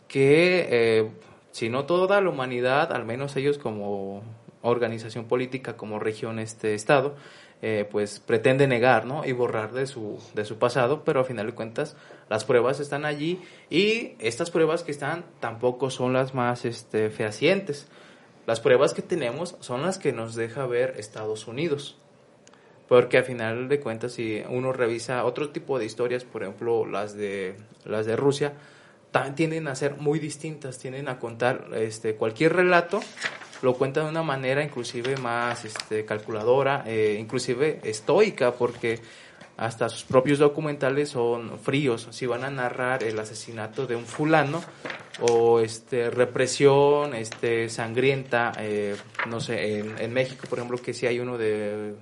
[0.06, 1.10] que, eh,
[1.50, 4.22] si no toda la humanidad, al menos ellos como
[4.62, 7.16] organización política, como región, este Estado,
[7.62, 9.24] eh, pues pretende negar, ¿no?
[9.24, 11.96] Y borrar de su, de su pasado, pero a final de cuentas
[12.28, 17.86] las pruebas están allí y estas pruebas que están tampoco son las más este, fehacientes.
[18.46, 21.96] Las pruebas que tenemos son las que nos deja ver Estados Unidos.
[22.88, 27.16] Porque al final de cuentas, si uno revisa otro tipo de historias, por ejemplo, las
[27.16, 28.52] de, las de Rusia,
[29.34, 33.00] tienden a ser muy distintas, tienden a contar este, cualquier relato,
[33.62, 39.00] lo cuenta de una manera inclusive más este, calculadora, eh, inclusive estoica, porque
[39.56, 44.62] hasta sus propios documentales son fríos, si van a narrar el asesinato de un fulano
[45.20, 48.96] o este represión este sangrienta eh,
[49.28, 51.94] no sé en, en México por ejemplo que si hay uno de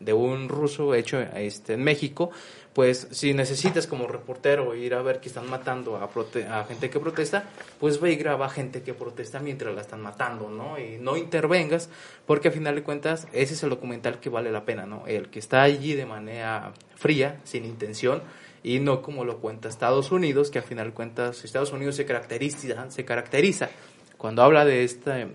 [0.00, 2.30] de un ruso hecho este, en México,
[2.76, 6.90] pues si necesitas como reportero ir a ver que están matando a, prote- a gente
[6.90, 7.48] que protesta,
[7.80, 10.78] pues ve y graba gente que protesta mientras la están matando, ¿no?
[10.78, 11.88] Y no intervengas,
[12.26, 15.06] porque a final de cuentas ese es el documental que vale la pena, ¿no?
[15.06, 18.20] El que está allí de manera fría, sin intención,
[18.62, 22.04] y no como lo cuenta Estados Unidos, que a final de cuentas Estados Unidos se
[22.04, 23.70] caracteriza, se caracteriza
[24.18, 25.28] cuando habla de este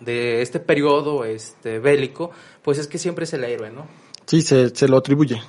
[0.00, 3.86] de este periodo este bélico, pues es que siempre es el héroe, ¿no?
[4.26, 5.40] Sí, se, se lo atribuye.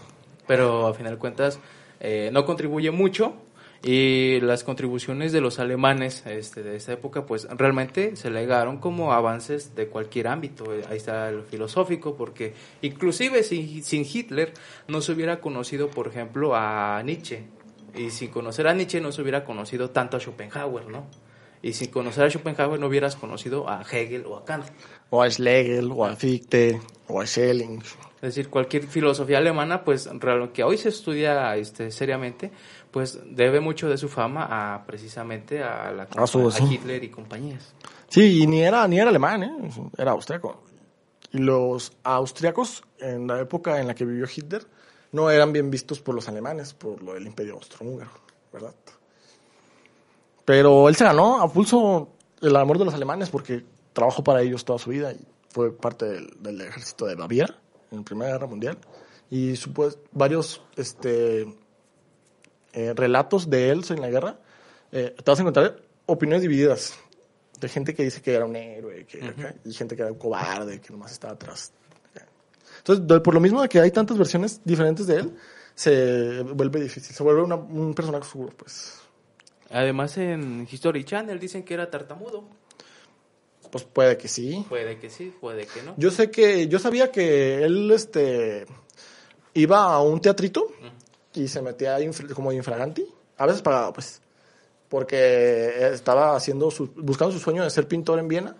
[0.49, 1.59] Pero a final de cuentas
[1.99, 3.35] eh, no contribuye mucho
[3.83, 9.13] y las contribuciones de los alemanes este, de esta época pues realmente se legaron como
[9.13, 10.73] avances de cualquier ámbito.
[10.73, 14.51] Eh, Ahí está el filosófico porque inclusive sin, sin Hitler
[14.87, 17.43] no se hubiera conocido por ejemplo a Nietzsche
[17.93, 21.05] y sin conocer a Nietzsche no se hubiera conocido tanto a Schopenhauer, ¿no?
[21.61, 24.65] Y sin conocer a Schopenhauer no hubieras conocido a Hegel o a Kant.
[25.11, 27.83] O a Schlegel, o a Fichte, o a Schelling.
[28.21, 30.09] Es decir, cualquier filosofía alemana, pues
[30.53, 32.51] que hoy se estudia este, seriamente,
[32.91, 36.59] pues debe mucho de su fama a precisamente a, la, A su- a.
[36.59, 37.73] Hitler y compañías.
[38.09, 39.69] Sí, y ni era, ni era alemán, ¿eh?
[39.97, 40.63] Era austriaco.
[41.31, 44.65] Y los austriacos, en la época en la que vivió Hitler,
[45.11, 48.11] no eran bien vistos por los alemanes, por lo del imperio austrohúngaro,
[48.51, 48.73] ¿verdad?
[50.45, 52.09] Pero él se ganó a pulso
[52.41, 56.05] el amor de los alemanes porque trabajó para ellos toda su vida y fue parte
[56.05, 57.55] del, del ejército de Baviera
[57.91, 58.77] en Primera Guerra Mundial.
[59.29, 61.41] Y supo varios este,
[62.73, 64.39] eh, relatos de él en la guerra,
[64.91, 65.75] eh, te vas a encontrar
[66.07, 66.97] opiniones divididas
[67.59, 70.17] de gente que dice que era un héroe que, acá, y gente que era un
[70.17, 71.71] cobarde, que nomás estaba atrás.
[72.77, 75.35] Entonces, por lo mismo de que hay tantas versiones diferentes de él,
[75.75, 78.95] se vuelve difícil, se vuelve una- un personaje oscuro, pues.
[79.69, 82.45] Además en History Channel dicen que era tartamudo.
[83.71, 84.65] Pues puede que sí.
[84.67, 85.93] Puede que sí, puede que no.
[85.97, 88.65] Yo sé que, yo sabía que él, este,
[89.53, 90.67] iba a un teatrito
[91.33, 93.05] y se metía infra- como infraganti.
[93.37, 94.21] A veces pagaba, pues,
[94.89, 98.55] porque estaba haciendo su, buscando su sueño de ser pintor en Viena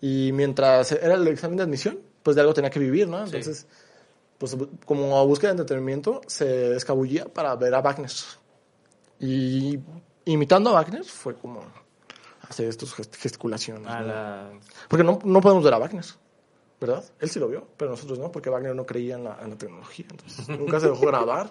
[0.00, 3.24] y mientras era el examen de admisión, pues de algo tenía que vivir, ¿no?
[3.24, 3.66] Entonces,
[4.38, 8.10] pues como a búsqueda de entretenimiento, se escabullía para ver a Wagner.
[9.20, 9.78] Y
[10.24, 11.62] imitando a Wagner fue como
[12.48, 13.86] hacer gest- gesticulaciones.
[13.88, 14.06] A ¿no?
[14.06, 14.50] la-
[14.88, 16.04] Porque no, no podemos ver a Wagner,
[16.80, 17.04] ¿verdad?
[17.20, 19.56] Él sí lo vio, pero nosotros no, porque Wagner no creía en la, en la
[19.56, 20.06] tecnología.
[20.10, 21.50] Entonces, nunca se dejó grabar.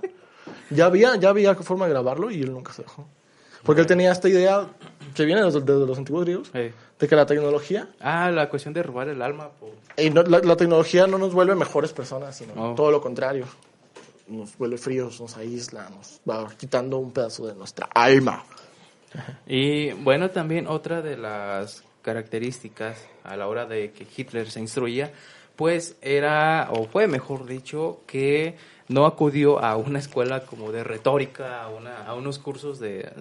[0.69, 3.07] Ya había, ya había forma de grabarlo y él nunca se dejó.
[3.63, 4.67] Porque él tenía esta idea
[5.15, 6.73] que viene de los, antiguos griegos, Eh.
[6.99, 9.51] de que la tecnología, Ah, la cuestión de robar el alma.
[9.95, 12.75] y no- la, la tecnología no nos vuelve mejores personas, sino No.
[12.75, 13.45] todo lo contrario.
[14.27, 18.43] Nos vuelve fríos, nos aísla, nos va quitando un pedazo de nuestra alma.
[19.47, 25.11] Y bueno, también otra de las características a la hora de que Hitler se instruía,
[25.55, 28.55] pues era, o fue mejor dicho, que
[28.87, 33.11] no acudió a una escuela como de retórica, a, una, unos cursos de,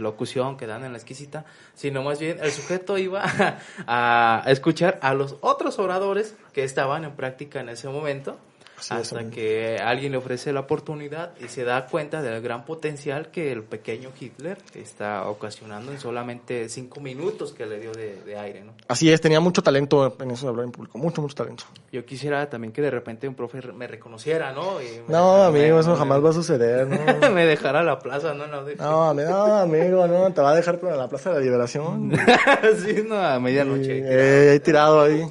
[0.00, 3.22] locución que dan en la exquisita, sino más bien el sujeto iba
[3.86, 8.38] a escuchar a los otros oradores que estaban en práctica en ese momento,
[8.80, 13.30] Así hasta que alguien le ofrece la oportunidad y se da cuenta del gran potencial
[13.30, 18.36] que el pequeño Hitler está ocasionando en solamente cinco minutos que le dio de, de
[18.36, 18.72] aire, ¿no?
[18.88, 21.64] Así es, tenía mucho talento en eso de hablar en público, mucho, mucho talento.
[21.92, 24.80] Yo quisiera también que de repente un profe me reconociera, ¿no?
[24.80, 27.30] Y me No, amigo, eso jamás va a suceder, ¿no?
[27.30, 28.46] me dejara la plaza, ¿no?
[28.46, 32.12] No, No, no, amigo, no, te va a dejar en la Plaza de la Liberación.
[32.84, 34.02] sí, no, a medianoche.
[34.04, 35.26] Eh, ahí tirado ahí.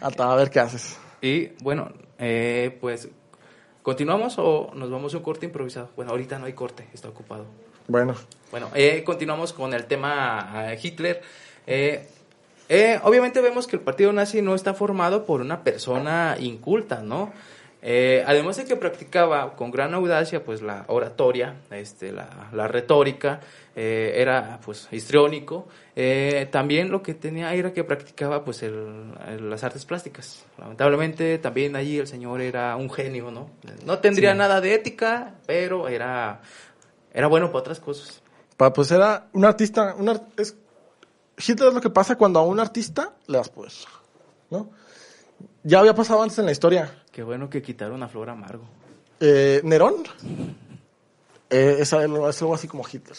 [0.00, 0.96] Hasta a ver qué haces.
[1.20, 3.08] Y bueno, eh, pues,
[3.82, 5.90] ¿continuamos o nos vamos a un corte improvisado?
[5.96, 7.46] Bueno, ahorita no hay corte, está ocupado.
[7.86, 8.14] Bueno,
[8.50, 11.22] Bueno, eh, continuamos con el tema Hitler.
[11.66, 12.06] Eh,
[12.68, 17.32] eh, obviamente vemos que el partido nazi no está formado por una persona inculta, ¿no?
[17.80, 23.38] Eh, además de que practicaba con gran audacia pues la oratoria, este, la, la retórica,
[23.76, 29.48] eh, era pues histriónico, eh, también lo que tenía era que practicaba pues el- el-
[29.48, 30.44] las artes plásticas.
[30.58, 33.48] Lamentablemente también allí el señor era un genio, ¿no?
[33.86, 36.40] No tendría nada de ética, pero era,
[37.14, 38.20] era bueno para otras cosas.
[38.56, 40.56] pa- pues era un artista, un ar- es,
[41.36, 43.70] Hitler es lo que pasa cuando a un artista le das poder,
[44.50, 44.68] ¿no?
[45.62, 46.97] Ya había pasado antes en la historia.
[47.18, 48.62] Qué bueno que quitaron a Flor Amargo.
[49.18, 50.04] Eh, Nerón
[51.50, 53.16] eh, es, algo, es algo así como Hitler.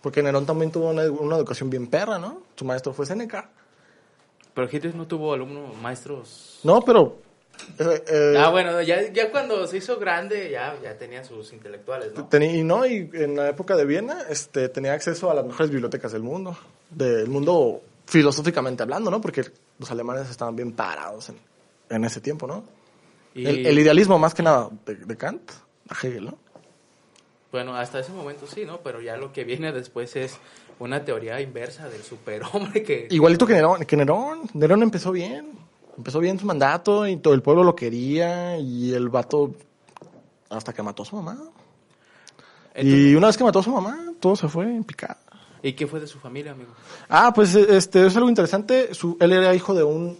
[0.00, 2.42] Porque Nerón también tuvo una, una educación bien perra, ¿no?
[2.54, 3.50] Su maestro fue Seneca.
[4.54, 6.60] Pero Hitler no tuvo alumnos, maestros.
[6.62, 7.18] No, pero...
[7.80, 12.14] eh, eh, Ah, bueno, ya, ya cuando se hizo grande, ya, ya tenía sus intelectuales,
[12.14, 12.28] ¿no?
[12.28, 15.68] Tenía, y no, y en la época de Viena este, tenía acceso a las mejores
[15.68, 16.56] bibliotecas del mundo,
[16.90, 19.20] del mundo filosóficamente hablando, ¿no?
[19.20, 19.42] Porque
[19.80, 21.38] los alemanes estaban bien parados en,
[21.90, 22.80] en ese tiempo, ¿no?
[23.34, 25.50] Y, El, el idealismo más que nada de, de Kant,
[25.88, 26.38] a Hegel, ¿no?
[27.50, 28.78] bueno, hasta ese momento sí, ¿no?
[28.78, 30.38] Pero ya lo que viene después es
[30.78, 33.08] una teoría inversa del superhombre que...
[33.10, 35.50] Igualito que Nerón, que Nerón, Nerón empezó bien,
[35.98, 39.54] empezó bien su mandato y todo el pueblo lo quería y el vato
[40.48, 41.38] hasta que mató a su mamá.
[42.74, 45.18] Entonces- y una vez que mató a su mamá, todo se fue en picada.
[45.62, 46.72] ¿Y qué fue de su familia, amigo?
[47.08, 48.94] Ah, pues este es algo interesante.
[48.94, 50.18] Su, él era hijo de un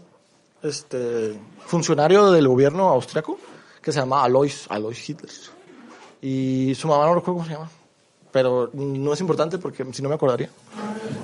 [0.62, 3.38] este funcionario del gobierno austriaco
[3.80, 5.30] que se llama Alois, Alois Hitler.
[6.20, 7.70] Y su mamá no recuerdo cómo se llama.
[8.30, 10.48] Pero no es importante porque si no me acordaría.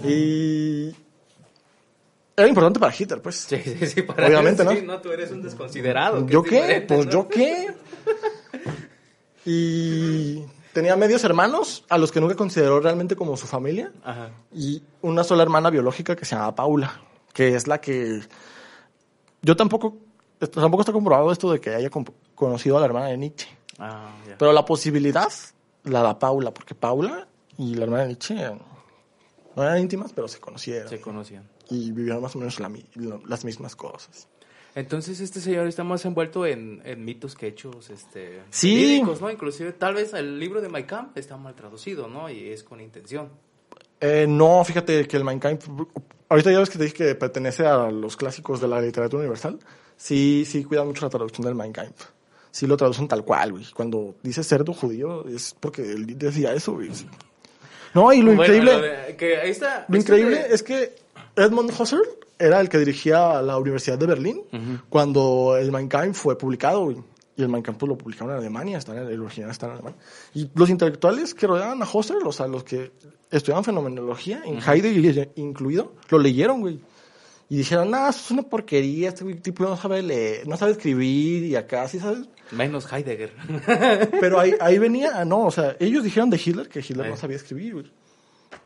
[0.05, 0.95] Y
[2.37, 3.37] era importante para Hitler, pues.
[3.37, 5.01] Sí, sí, sí, para Obviamente, sí, ¿no?
[5.01, 6.27] tú eres un desconsiderado.
[6.27, 6.85] ¿Yo qué?
[6.87, 7.13] Pues ¿no?
[7.13, 7.75] yo qué.
[9.45, 13.91] Y tenía medios hermanos a los que nunca consideró realmente como su familia.
[14.05, 14.31] Ajá.
[14.55, 17.01] y una sola hermana biológica que se llama Paula,
[17.33, 18.21] que es la que
[19.43, 19.97] yo tampoco
[20.39, 21.91] tampoco está comprobado esto de que haya
[22.35, 23.49] conocido a la hermana de Nietzsche,
[23.81, 25.31] Ah, pero la posibilidad
[25.85, 30.39] la da Paula, porque Paula y la hermana de Nietzsche no eran íntimas, pero se
[30.41, 31.49] conocieron Se conocían.
[31.71, 32.71] y vivieron más o menos la
[33.27, 34.29] las mismas cosas.
[34.75, 39.03] Entonces este señor está más envuelto en, en mitos que hechos este, Sí.
[39.21, 39.31] ¿no?
[39.31, 42.29] Inclusive tal vez el libro de My Camp está mal traducido, ¿no?
[42.31, 43.29] Y es con intención.
[44.01, 45.69] Eh, no, fíjate que el Mein Kampf,
[46.29, 49.59] ahorita ya ves que te dije que pertenece a los clásicos de la literatura universal.
[49.97, 52.07] Sí, sí, cuidan mucho la traducción del Mein Kampf.
[52.51, 53.67] Sí lo traducen tal cual, güey.
[53.75, 56.91] Cuando dice cerdo judío es porque él decía eso, güey.
[57.95, 60.63] No, y lo Bueno, increíble, lo de- que ahí está, lo esto increíble de- es
[60.63, 60.95] que
[61.37, 62.03] Edmund Husserl
[62.39, 64.43] era el que dirigía la Universidad de Berlín
[64.89, 66.97] cuando el Mein Kampf fue publicado, güey.
[67.39, 69.73] Y el Mein Kampf pues, lo publicaron en Alemania, está en el, original está en
[69.73, 69.99] Alemania.
[70.35, 72.91] Y los intelectuales que rodeaban a Husserl, o sea, los que
[73.31, 76.81] estudiaban fenomenología, en Heidegger incluido, lo leyeron, güey.
[77.49, 80.73] Y dijeron, no, eso es una porquería, este güey tipo no sabe leer, no sabe
[80.73, 82.29] escribir y acá, ¿sí sabes?
[82.51, 83.33] Menos Heidegger.
[84.21, 87.11] Pero ahí, ahí venía, no, o sea, ellos dijeron de Hitler que Hitler Eh.
[87.11, 87.93] no sabía escribir, güey.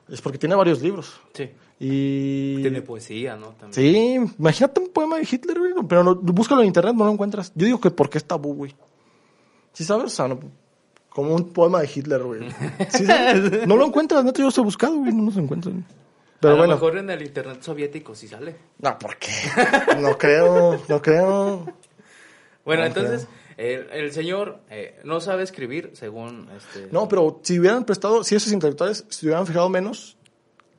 [0.09, 1.21] Es porque tiene varios libros.
[1.35, 1.51] sí.
[1.85, 2.63] Y...
[2.63, 3.49] Tiene poesía, ¿no?
[3.59, 3.73] También.
[3.73, 7.51] Sí, imagínate un poema de Hitler, güey, pero no- búscalo en internet, no lo encuentras.
[7.57, 8.75] Yo digo que porque es tabú, güey.
[9.73, 10.07] ¿Sí sabes?
[10.07, 10.39] O sea, no-
[11.09, 12.41] como un poema de Hitler, güey.
[12.91, 13.67] ¿Sí sabes?
[13.67, 15.73] No lo encuentras, neta, yo los he buscado, güey, no los encuentro.
[15.73, 15.83] güey.
[16.39, 18.55] Pero a bueno, lo mejor en el internet soviético sí sale.
[18.79, 19.31] no, ¿por qué?
[20.01, 21.67] No creo, no creo.
[22.65, 26.89] Bueno, No, entonces, el, el señor eh, no sabe escribir, según este.
[26.93, 30.17] No, pero si hubieran prestado, si esos intelectuales se hubieran fijado menos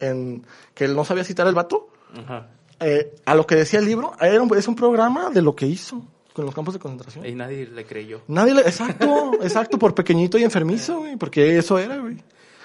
[0.08, 2.48] en que él no sabía citar el vato, Ajá.
[2.80, 5.66] eh, a lo que decía el libro, era un- es un programa de lo que
[5.68, 6.02] hizo
[6.34, 7.26] con los campos de concentración.
[7.26, 8.22] Y nadie le creyó.
[8.28, 12.18] Nadie le, exacto, exacto, por pequeñito y enfermizo, güey, porque eso era, güey.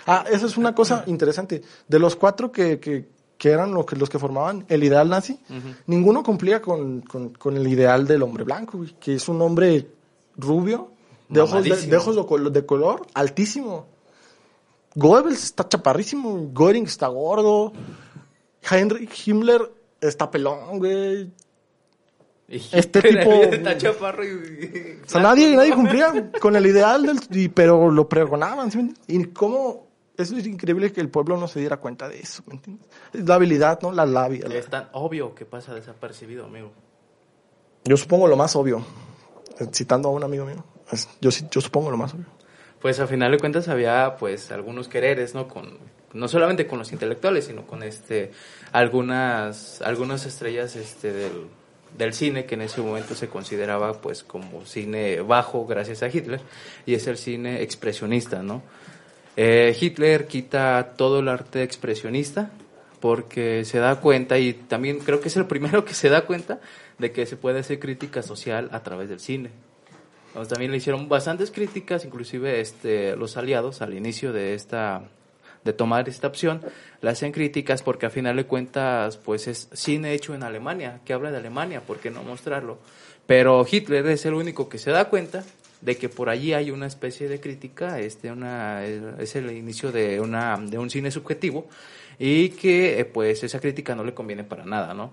[0.06, 1.60] Ah, esa es una cosa interesante.
[1.86, 5.38] De los cuatro que, que, que eran los que, los que formaban el ideal nazi,
[5.86, 9.86] ninguno cumplía con, con, con el ideal del hombre blanco, güey, que es un hombre
[10.38, 10.92] rubio,
[11.28, 13.84] de ojos de, ojos de color altísimo.
[14.94, 17.72] Goebbels está chaparrísimo, Göring está gordo,
[18.70, 19.70] Heinrich Himmler
[20.00, 21.30] está pelón, güey.
[22.48, 25.00] Este tipo- Está chaparro y.
[25.04, 28.70] O sea, nadie, nadie cumplía con el ideal, del, y- pero lo pregonaban.
[28.70, 29.30] ¿sí me entiendes?
[29.30, 32.54] Y cómo, eso es increíble que el pueblo no se diera cuenta de eso, ¿me
[32.54, 32.86] entiendes?
[33.12, 33.92] Es la habilidad, ¿no?
[33.92, 34.48] La labia.
[34.48, 36.72] la- Es tan obvio que pasa desapercibido, amigo.
[37.84, 38.82] Yo supongo lo más obvio,
[39.72, 40.64] citando a un amigo mío,
[41.20, 42.26] yo, sí- yo supongo lo más obvio.
[42.80, 45.48] Pues a final de cuentas había pues algunos quereres, ¿no?
[45.48, 45.78] Con,
[46.12, 48.30] no solamente con los intelectuales, sino con este
[48.72, 51.46] algunas, algunas estrellas este, del,
[51.96, 56.40] del cine que en ese momento se consideraba pues como cine bajo gracias a Hitler
[56.86, 58.62] y es el cine expresionista, ¿no?
[59.36, 62.50] Eh, Hitler quita todo el arte expresionista
[63.00, 66.60] porque se da cuenta y también creo que es el primero que se da cuenta
[66.98, 69.50] de que se puede hacer crítica social a través del cine.
[70.28, 75.02] Entonces, también le hicieron bastantes críticas, inclusive este, los aliados al inicio de esta
[75.64, 76.62] de tomar esta opción,
[77.00, 81.12] le hacen críticas porque a final de cuentas pues es cine hecho en Alemania, que
[81.12, 82.78] habla de Alemania, ¿por qué no mostrarlo?
[83.26, 85.44] Pero Hitler es el único que se da cuenta
[85.80, 90.20] de que por allí hay una especie de crítica, este, una, es el inicio de,
[90.20, 91.68] una, de un cine subjetivo
[92.18, 95.12] y que eh, pues esa crítica no le conviene para nada, ¿no?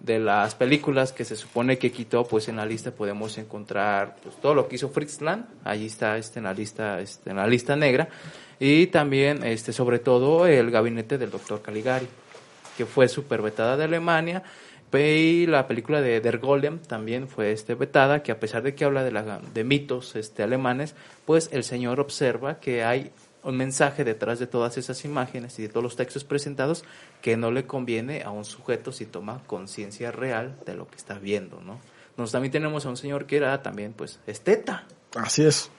[0.00, 4.36] De las películas que se supone que quitó, pues en la lista podemos encontrar pues,
[4.36, 7.46] todo lo que hizo Fritz Lang, allí está este, en la lista, este, en la
[7.46, 8.08] lista negra,
[8.58, 12.06] y también este, sobre todo el gabinete del doctor Caligari,
[12.76, 14.42] que fue super vetada de Alemania,
[15.02, 18.84] y la película de Der Golem también fue este vetada, que a pesar de que
[18.84, 23.10] habla de, la, de mitos este, alemanes, pues el señor observa que hay
[23.44, 26.84] un mensaje detrás de todas esas imágenes y de todos los textos presentados
[27.22, 31.18] que no le conviene a un sujeto si toma conciencia real de lo que está
[31.18, 31.78] viendo, ¿no?
[32.16, 34.86] Nos también tenemos a un señor que era también, pues, esteta.
[35.16, 35.70] Así es.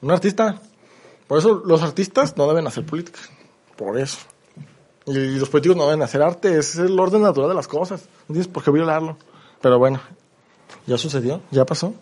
[0.00, 0.60] Un artista.
[1.26, 3.20] Por eso los artistas no deben hacer política.
[3.76, 4.18] Por eso.
[5.06, 6.58] Y los políticos no deben hacer arte.
[6.58, 8.02] Es el orden natural de las cosas.
[8.28, 9.18] No tienes por qué violarlo.
[9.60, 10.00] Pero bueno,
[10.86, 11.94] ya sucedió, ya pasó.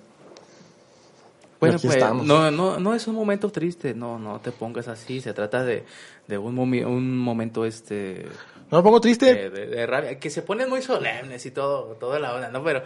[1.66, 2.26] Bueno, Aquí pues estamos.
[2.26, 5.84] no, no, no es un momento triste, no, no te pongas así, se trata de,
[6.28, 8.26] de un, momi- un momento este
[8.70, 9.34] No me pongo triste.
[9.34, 12.62] de, de- de rabia, que se ponen muy solemnes y todo, toda la onda, ¿no?
[12.64, 12.82] Pero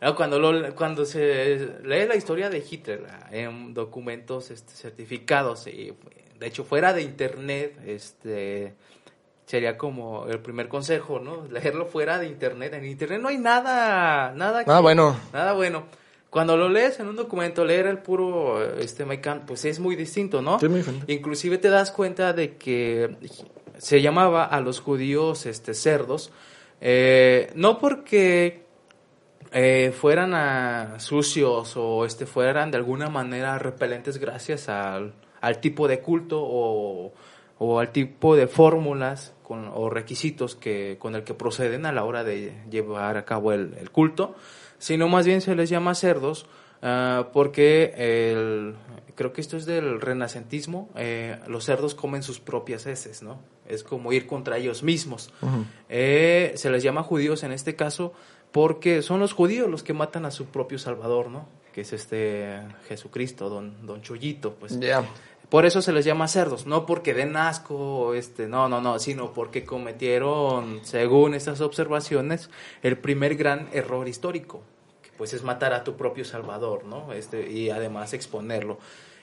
[0.00, 5.66] no, cuando, lo, cuando se lee la historia de Hitler ah, en documentos este, certificados,
[5.66, 5.92] y
[6.38, 8.74] de hecho fuera de internet, este
[9.46, 11.46] sería como el primer consejo, ¿no?
[11.50, 12.74] Leerlo fuera de internet.
[12.74, 15.16] En internet no hay nada, nada, Nada bueno.
[15.32, 15.84] Nada bueno.
[16.30, 20.42] Cuando lo lees en un documento, leer el puro este Kampf, pues es muy distinto,
[20.42, 20.60] ¿no?
[20.60, 20.84] Sí, muy.
[21.06, 23.16] Inclusive te das cuenta de que
[23.78, 26.30] se llamaba a los judíos este cerdos,
[26.80, 28.62] eh, no porque
[29.52, 35.88] eh, fueran a sucios o este fueran de alguna manera repelentes gracias al, al tipo
[35.88, 37.12] de culto o,
[37.58, 42.04] o al tipo de fórmulas con, o requisitos que con el que proceden a la
[42.04, 44.34] hora de llevar a cabo el, el culto,
[44.78, 46.46] sino más bien se les llama cerdos
[46.82, 48.74] ah, porque el,
[49.14, 53.40] creo que esto es del renacentismo, eh, los cerdos comen sus propias heces, ¿no?
[53.66, 55.32] Es como ir contra ellos mismos.
[55.88, 58.12] Eh, se les llama judíos en este caso
[58.52, 61.48] porque son los judíos los que matan a su propio Salvador, ¿no?
[61.72, 64.78] Que es este Jesucristo, don, don Chullito, pues.
[65.48, 69.32] Por eso se les llama cerdos, no porque den asco, este, no, no, no, sino
[69.32, 72.50] porque cometieron, según estas observaciones,
[72.82, 74.62] el primer gran error histórico,
[75.02, 77.12] que pues es matar a tu propio Salvador, ¿no?
[77.14, 78.78] Este, y además exponerlo.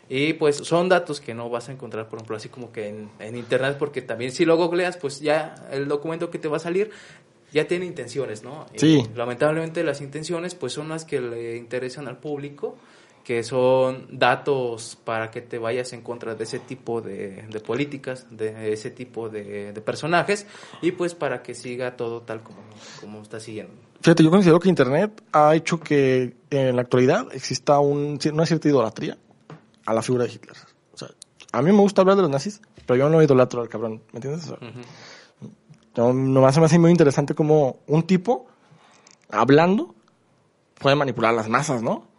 [0.10, 3.10] Y pues son datos que no vas a encontrar, por ejemplo, así como que en,
[3.20, 6.60] en internet, porque también si lo googleas, pues ya el documento que te va a
[6.60, 6.92] salir
[7.52, 8.66] ya tiene intenciones, ¿no?
[8.74, 9.04] Y Sí.
[9.16, 12.76] lamentablemente las intenciones pues son las que le interesan al público,
[13.26, 18.28] que son datos para que te vayas en contra de ese tipo de, de políticas,
[18.30, 20.46] de ese tipo de, de personajes,
[20.84, 22.60] y pues para que siga todo tal como,
[23.02, 23.74] como está siguiendo.
[24.02, 28.68] Fíjate, yo considero que Internet ha hecho que en la actualidad exista un, una cierta
[28.68, 29.18] idolatría
[29.88, 30.56] a la figura de Hitler.
[30.94, 31.10] O sea,
[31.52, 34.18] a mí me gusta hablar de los nazis, pero yo no idolatro al cabrón, ¿me
[34.18, 34.48] entiendes?
[34.52, 34.72] O sea,
[35.98, 38.46] no, nomás se me hace muy interesante como un tipo,
[39.32, 39.96] hablando,
[40.80, 42.14] puede manipular las masas, ¿no?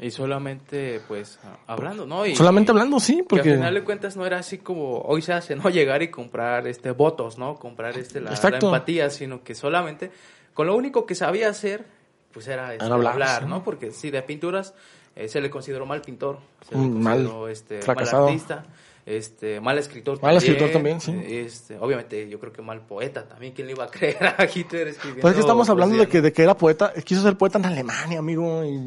[0.00, 2.26] Y solamente, pues, hablando, ¿no?
[2.26, 3.50] Y, Solamente hablando, sí, Que porque...
[3.50, 5.68] al final de cuentas no era así como hoy se hace, ¿no?
[5.70, 7.56] Llegar y comprar este votos, ¿no?
[7.56, 10.10] Comprar este la, empatía, sino que solamente
[10.54, 11.84] con lo único que sabía hacer,
[12.32, 13.48] pues era, este, hablar, hablar, sí.
[13.48, 13.64] ¿no?
[13.64, 14.74] Porque sí, de pinturas
[15.16, 18.24] eh, se le consideró mal pintor, se le Mm, mal, consideró este, fracasado.
[18.24, 18.64] mal artista,
[19.04, 21.12] este, mal escritor Mal escritor también, sí.
[21.26, 24.88] Este, obviamente yo creo que mal poeta también, ¿quién le iba a creer a Hitler
[24.88, 25.22] escribiendo?
[25.22, 27.66] Pues es que estamos hablando de que, de que era poeta, quiso ser poeta en
[27.66, 28.78] Alemania, amigo, y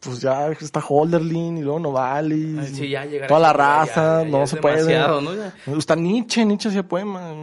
[0.00, 4.38] pues ya está Holderlin y luego Novalis, Ay, sí, ya toda la raza, ya- ya
[4.38, 4.98] no se puede.
[5.66, 5.78] ¿no?
[5.78, 7.34] Está Nietzsche, Nietzsche hacía poemas.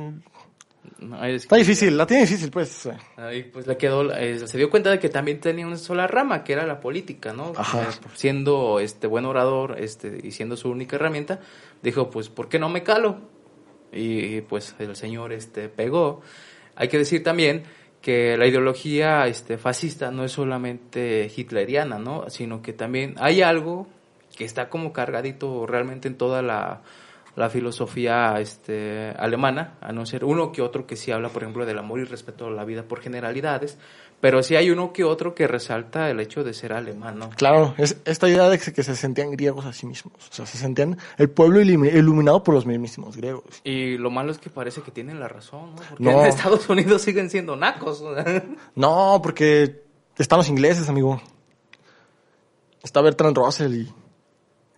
[1.00, 2.90] no, es Está que- difícil, la tiene difícil, pues.
[3.18, 6.44] Ahí pues le quedó, eh, se dio cuenta de que también tenía una sola rama,
[6.44, 7.54] que era la política, ¿no?
[7.56, 7.84] Ajá.
[7.84, 11.40] Eh, siendo este buen orador, este, y siendo su única herramienta,
[11.84, 13.18] dijo, pues, ¿por qué no me calo?
[13.92, 16.22] Y, pues el señor este pegó.
[16.76, 17.64] Hay que decir también
[18.08, 22.30] que la ideología este fascista no es solamente hitleriana, ¿no?
[22.30, 23.86] Sino que también hay algo
[24.38, 26.84] que está como cargadito realmente en toda la,
[27.36, 31.66] la filosofía este, alemana, a no ser uno que otro que sí habla, por ejemplo,
[31.66, 33.78] del amor y respeto a la vida por generalidades,
[34.20, 37.30] pero sí hay uno que otro que resalta el hecho de ser alemán, ¿no?
[37.30, 40.14] Claro, es esta idea de que, se sentían griegos a sí mismos.
[40.30, 43.44] O sea, se sentían el pueblo ilumi- iluminado por los mismísimos griegos.
[43.64, 45.82] Y lo malo es que parece que tienen la razón, ¿no?
[45.90, 46.22] Porque No.
[46.22, 48.04] en Estados Unidos siguen siendo nacos.
[48.76, 49.84] No, porque
[50.18, 51.22] están los ingleses, amigo.
[52.84, 53.94] Está Bertrand Russell y,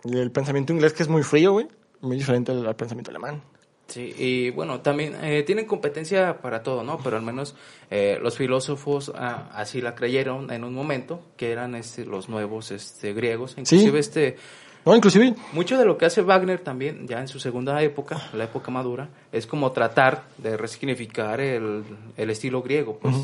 [0.04, 1.68] y el pensamiento inglés que es muy frío, güey.
[2.00, 3.42] Muy diferente al, al pensamiento alemán.
[3.90, 6.98] Sí, y bueno, también eh, tienen competencia para todo, ¿no?
[7.02, 7.56] Pero al menos
[7.90, 12.70] eh, los filósofos ah, así la creyeron en un momento, que eran este, los nuevos
[12.70, 13.56] este, griegos.
[13.58, 14.36] Inclusive este,
[14.84, 18.44] No, inclusive, mucho de lo que hace Wagner también, ya en su segunda época, la
[18.44, 21.82] época madura, es como tratar de resignificar el,
[22.16, 23.16] el estilo griego, pues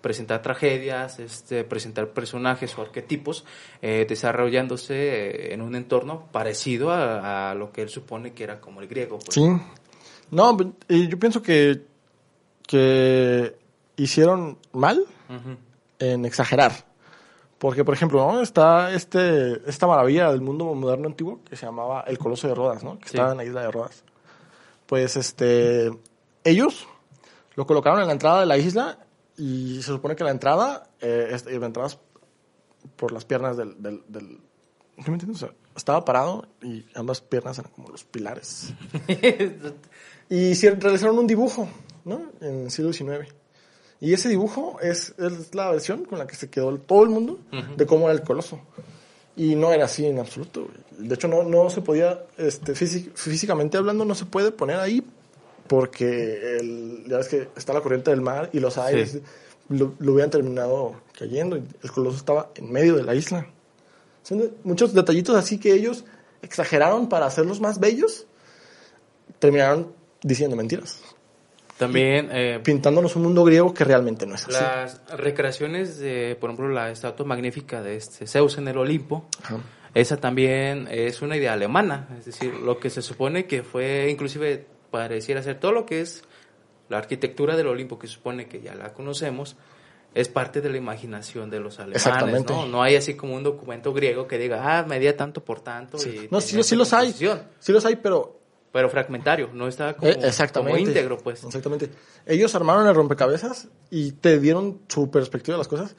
[0.00, 3.44] presentar tragedias, este, presentar personajes o arquetipos,
[3.82, 8.58] eh, desarrollándose eh, en un entorno parecido a, a lo que él supone que era
[8.58, 9.18] como el griego.
[9.18, 9.34] Pues.
[9.34, 9.42] sí.
[10.34, 10.56] No,
[10.88, 11.84] y yo pienso que,
[12.66, 13.56] que
[13.96, 15.04] hicieron mal
[15.98, 16.72] en exagerar.
[17.58, 18.40] Porque, por ejemplo, ¿no?
[18.42, 22.84] está este, esta maravilla del mundo moderno antiguo que se llamaba el Coloso de Rodas,
[22.84, 22.98] ¿no?
[22.98, 23.16] que Sí.
[23.16, 24.04] estaba en la isla de Rodas.
[24.86, 25.90] Pues este,
[26.42, 26.86] ellos
[27.54, 28.98] lo colocaron en la entrada de la isla
[29.38, 31.98] y se supone que la entrada, eh, es- la entrada es
[32.96, 33.80] por las piernas del...
[33.82, 34.40] del, del-
[34.96, 35.42] ¿sí me entiendes?
[35.42, 38.74] O sea, estaba parado y ambas piernas eran como los pilares.
[40.30, 41.68] Y hicieron- realizaron un dibujo,
[42.04, 42.22] ¿no?
[42.40, 43.28] En el siglo XIX.
[44.00, 47.38] Y ese dibujo es, es la versión con la que se quedó todo el mundo
[47.76, 48.60] de cómo era el coloso.
[49.36, 50.68] Y no era así en absoluto.
[50.98, 55.02] De hecho, no, no se podía, este, físi- físicamente hablando, no se puede poner ahí
[55.66, 59.22] porque el, ya ves que está la corriente del mar y los aires Sí.
[59.70, 61.56] lo, lo hubieran terminado cayendo.
[61.56, 63.46] El coloso estaba en medio de la isla.
[64.22, 66.04] Son de- muchos detallitos así que ellos
[66.42, 68.26] exageraron para hacerlos más bellos.
[69.38, 69.92] Terminaron
[70.24, 71.00] diciendo mentiras.
[71.78, 74.52] También eh, Pintándonos un mundo griego que realmente no es así.
[74.52, 79.58] las recreaciones de, por ejemplo, la estatua magnífica de este Zeus en el Olimpo, Ajá.
[79.92, 84.66] esa también es una idea alemana, es decir, lo que se supone que fue, inclusive
[84.90, 86.22] pareciera ser todo lo que es
[86.88, 89.56] la arquitectura del Olimpo, que supone que ya la conocemos,
[90.14, 92.52] es parte de la imaginación de los alemanes, Exactamente.
[92.52, 92.66] ¿no?
[92.66, 95.98] No hay así como un documento griego que diga, ah, medía tanto por tanto.
[96.06, 97.12] y No, sí, sí los hay.
[97.12, 98.43] Sí los hay, pero
[98.74, 100.76] Pero fragmentario, no está como, Eh, exactamente.
[100.76, 101.44] como íntegro, pues.
[101.44, 101.90] Exactamente.
[102.26, 105.94] Ellos armaron el rompecabezas y te dieron su perspectiva de las cosas.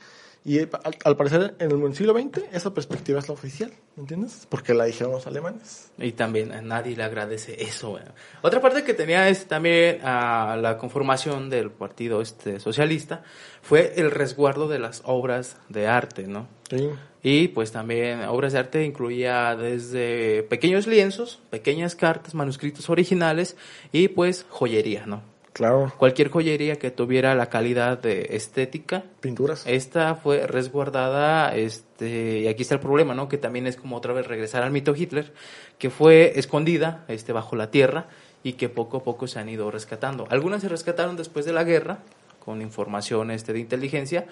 [0.46, 4.02] Y eh, al, al parecer, en el siglo XX, esa perspectiva es la oficial, ¿me
[4.02, 4.46] entiendes?
[4.48, 5.92] Porque la dijeron los alemanes.
[5.98, 8.00] Y también a nadie le agradece eso.
[8.44, 13.24] Otra parte que tenía es también a la conformación del partido este socialista
[13.64, 16.48] fue el resguardo de las obras de arte, ¿no?
[16.70, 16.90] Sí.
[17.24, 23.58] Y pues también obras de arte incluía desde pequeños lienzos, pequeñas cartas, manuscritos originales
[23.92, 25.24] y pues joyería, ¿no?
[25.56, 25.94] Claro.
[25.96, 29.64] Cualquier joyería que tuviera la calidad de estética Pinturas.
[29.66, 33.30] esta fue resguardada, este, y aquí está el problema, ¿no?
[33.30, 35.32] Que también es como otra vez regresar al mito Hitler,
[35.78, 38.08] que fue escondida, este, bajo la tierra
[38.44, 40.28] y que poco a poco se han ido rescatando.
[40.30, 42.00] Algunas se rescataron después de la guerra,
[42.46, 44.28] con información este, de inteligencia,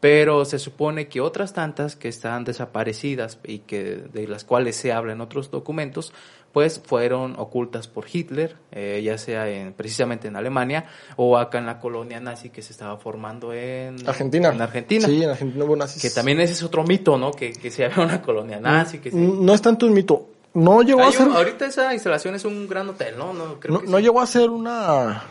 [0.00, 4.92] pero se supone que otras tantas que están desaparecidas y que de las cuales se
[4.92, 6.12] habla en otros documentos,
[6.52, 10.86] pues fueron ocultas por Hitler, eh, ya sea en, precisamente en Alemania
[11.16, 14.48] o acá en la colonia nazi que se estaba formando en Argentina.
[14.48, 15.06] En Argentina.
[15.06, 16.00] Sí, en Argentina hubo nazis.
[16.02, 17.30] Que también ese es otro mito, ¿no?
[17.32, 18.98] Que, que se había una colonia nazi.
[18.98, 20.28] Que se- No es tanto un mito.
[20.54, 21.28] No llegó a ser...
[21.28, 23.32] un- ahorita esa instalación es un gran hotel, ¿no?
[23.34, 24.02] No, creo no, que no sí.
[24.02, 25.22] llegó a ser una,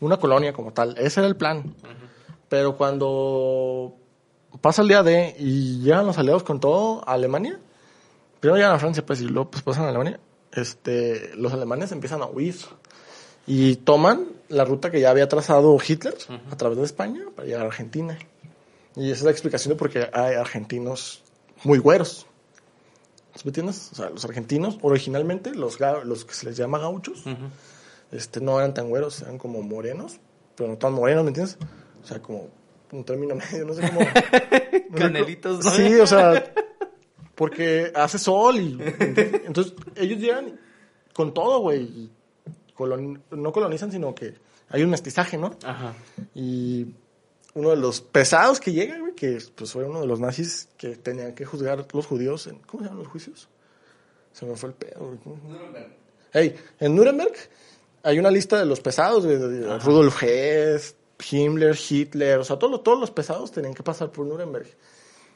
[0.00, 0.94] una colonia como tal.
[0.98, 1.74] Ese era el plan.
[2.50, 3.94] Pero cuando
[4.60, 7.58] pasa el día D y llegan los aliados con todo a Alemania,
[8.38, 10.20] primero llegan a Francia, pues, y luego pues, pasan a Alemania,
[10.54, 12.56] este, los alemanes empiezan a huir
[13.46, 16.16] y toman la ruta que ya había trazado Hitler
[16.50, 18.18] a través de España para llegar a Argentina.
[18.96, 21.22] Y esa es la explicación de por qué hay argentinos
[21.64, 22.26] muy güeros.
[23.34, 23.90] ¿Sí ¿Me entiendes?
[23.92, 27.24] O sea, los argentinos, originalmente, los, los que se les llama gauchos,
[28.12, 30.20] este, no eran tan güeros, eran como morenos,
[30.54, 31.58] pero no tan morenos, ¿me entiendes?
[32.02, 32.48] O sea, como
[32.92, 34.06] un término medio, no sé cómo.
[34.96, 35.70] Canelitos, ¿no?
[35.72, 36.52] Sí, o sea,
[37.34, 38.78] porque hace sol y.
[39.46, 40.58] Entonces, ellos llegan
[41.12, 42.10] con todo, güey.
[42.76, 44.34] colon- no colonizan, sino que
[44.68, 45.56] hay un mestizaje, ¿no?
[45.64, 45.94] Ajá.
[46.34, 46.86] Y
[47.54, 50.96] uno de los pesados que llega, güey, que pues fue uno de los nazis que
[50.96, 53.48] tenían que juzgar a los judíos en, ¿cómo se llaman los juicios?
[54.32, 55.18] Se me fue el pedo, güey.
[55.18, 55.36] ¿cómo?
[56.32, 57.32] Hey, en Nuremberg
[58.02, 60.96] hay una lista de los pesados, güey, de Rudolf Hess,
[61.30, 64.66] Himmler, Hitler, o sea, todos los, todos los pesados tenían que pasar por Nuremberg.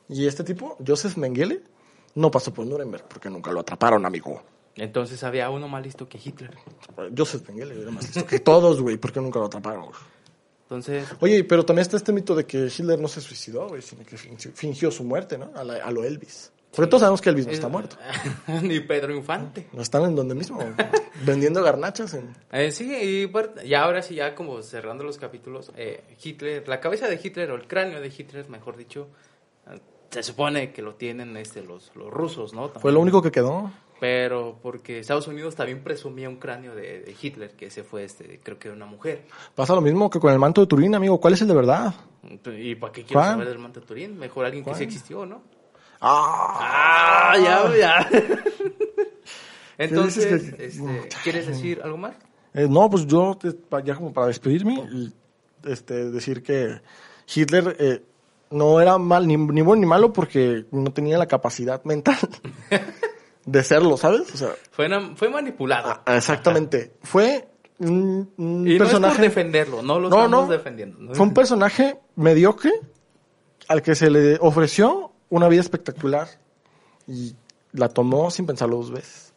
[0.09, 1.63] Y este tipo, Joseph Mengele,
[2.15, 4.43] no pasó por Nuremberg porque nunca lo atraparon, amigo.
[4.77, 6.57] Entonces había uno más listo que Hitler.
[7.17, 9.87] Joseph Mengele era más listo que todos, güey, porque nunca lo atraparon.
[9.87, 9.95] güey.
[10.63, 14.05] Entonces, Oye, pero también está este mito de que Hitler no se suicidó, güey, sino
[14.05, 15.51] que fingió, su muerte, ¿no?
[15.55, 16.53] A, la- a lo Elvis.
[16.71, 17.97] Porque todos sabemos que Elvis no está muerto.
[18.63, 19.67] Ni Pedro Infante.
[19.73, 20.59] No están en donde mismo,
[21.25, 22.13] vendiendo garnachas.
[22.13, 22.35] En...
[22.53, 26.79] Eh, sí, y, par- y ahora sí, ya como cerrando los capítulos, eh, Hitler, la
[26.81, 29.09] cabeza de Hitler o el cráneo de Hitler, mejor dicho,
[30.11, 32.69] se supone que lo tienen este, los, los rusos, ¿no?
[32.69, 33.71] Fue lo único que quedó.
[34.01, 38.39] Pero porque Estados Unidos también presumía un cráneo de, de Hitler, que ese fue, este,
[38.43, 39.27] creo que una mujer.
[39.55, 41.19] Pasa lo mismo que con el manto de Turín, amigo.
[41.21, 41.95] ¿Cuál es el de verdad?
[42.57, 44.17] ¿Y para qué quiero saber del manto de Turín?
[44.17, 45.43] Mejor alguien que sí existió, ¿no?
[46.01, 47.33] ¡Ah!
[47.33, 48.11] Ah, ya, ya.
[49.79, 52.15] Entonces, este, ¿quieres decir algo más?
[52.55, 53.39] Eh, no, pues yo,
[53.85, 54.89] ya como para despedirme,
[55.65, 56.81] este, decir que
[57.33, 58.03] Hitler eh,
[58.51, 62.17] no era mal, ni, ni bueno ni malo porque no tenía la capacidad mental
[63.45, 64.33] de serlo, ¿sabes?
[64.35, 66.01] O sea, Fue, fue manipulado.
[66.05, 66.95] ah, exactamente.
[67.03, 69.15] Fue un, un y no es personaje...
[69.17, 70.53] por defenderlo, no lo No, estamos no.
[70.53, 70.99] defendiendo.
[70.99, 71.15] ¿no?
[71.15, 72.73] Fue un personaje mediocre
[73.69, 76.27] al que se le ofreció una vida espectacular
[77.07, 77.35] y
[77.73, 79.28] la tomó sin pensarlo dos veces.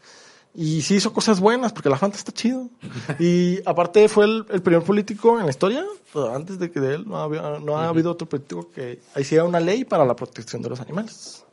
[0.53, 2.69] Y sí hizo cosas buenas porque la Fanta está chido.
[3.19, 5.85] Y aparte fue el, el primer político en la historia,
[6.33, 9.59] antes de que de él no, había- no ha habido otro político que hiciera una
[9.61, 11.45] ley para la protección de los animales.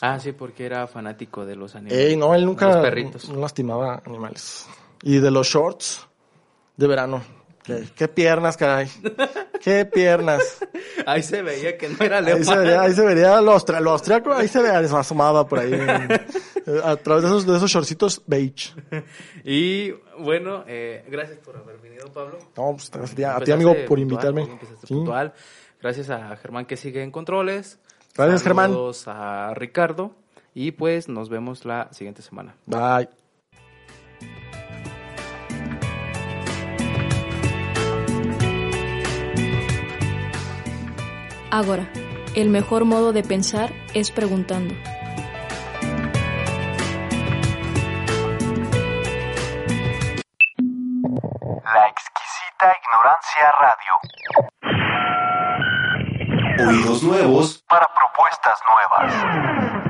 [0.00, 1.98] Ah, sí, porque era fanático de los animales.
[2.10, 3.28] Ey, no, él nunca Los perritos.
[3.28, 4.66] no lastimaba animales.
[5.02, 6.06] Y de los shorts
[6.76, 7.22] de verano.
[7.64, 8.88] ¿Qué, qué piernas, caray.
[9.62, 10.58] Qué piernas.
[11.06, 13.90] Ahí se veía que no era Ahí se vería, ahí se vería lo, austra- lo
[13.92, 15.72] austriaco, ahí se veía asomada por ahí.
[15.72, 18.72] eh, a través de esos, de esos shortcitos beige.
[19.44, 22.38] Y bueno, eh, gracias por haber venido, Pablo.
[22.56, 24.48] No, pues, gracias a ti, a ti, amigo, por invitarme.
[24.86, 24.94] Sí.
[25.80, 27.78] Gracias a Germán que sigue en controles.
[28.14, 28.70] Gracias, Germán.
[28.72, 30.14] Saludos a Ricardo.
[30.52, 32.54] Y pues nos vemos la siguiente semana.
[32.66, 33.08] Bye.
[41.52, 41.90] Ahora,
[42.36, 44.72] el mejor modo de pensar es preguntando.
[51.64, 53.98] La exquisita ignorancia radio.
[56.68, 59.89] Oídos nuevos Para propuestas nuevas.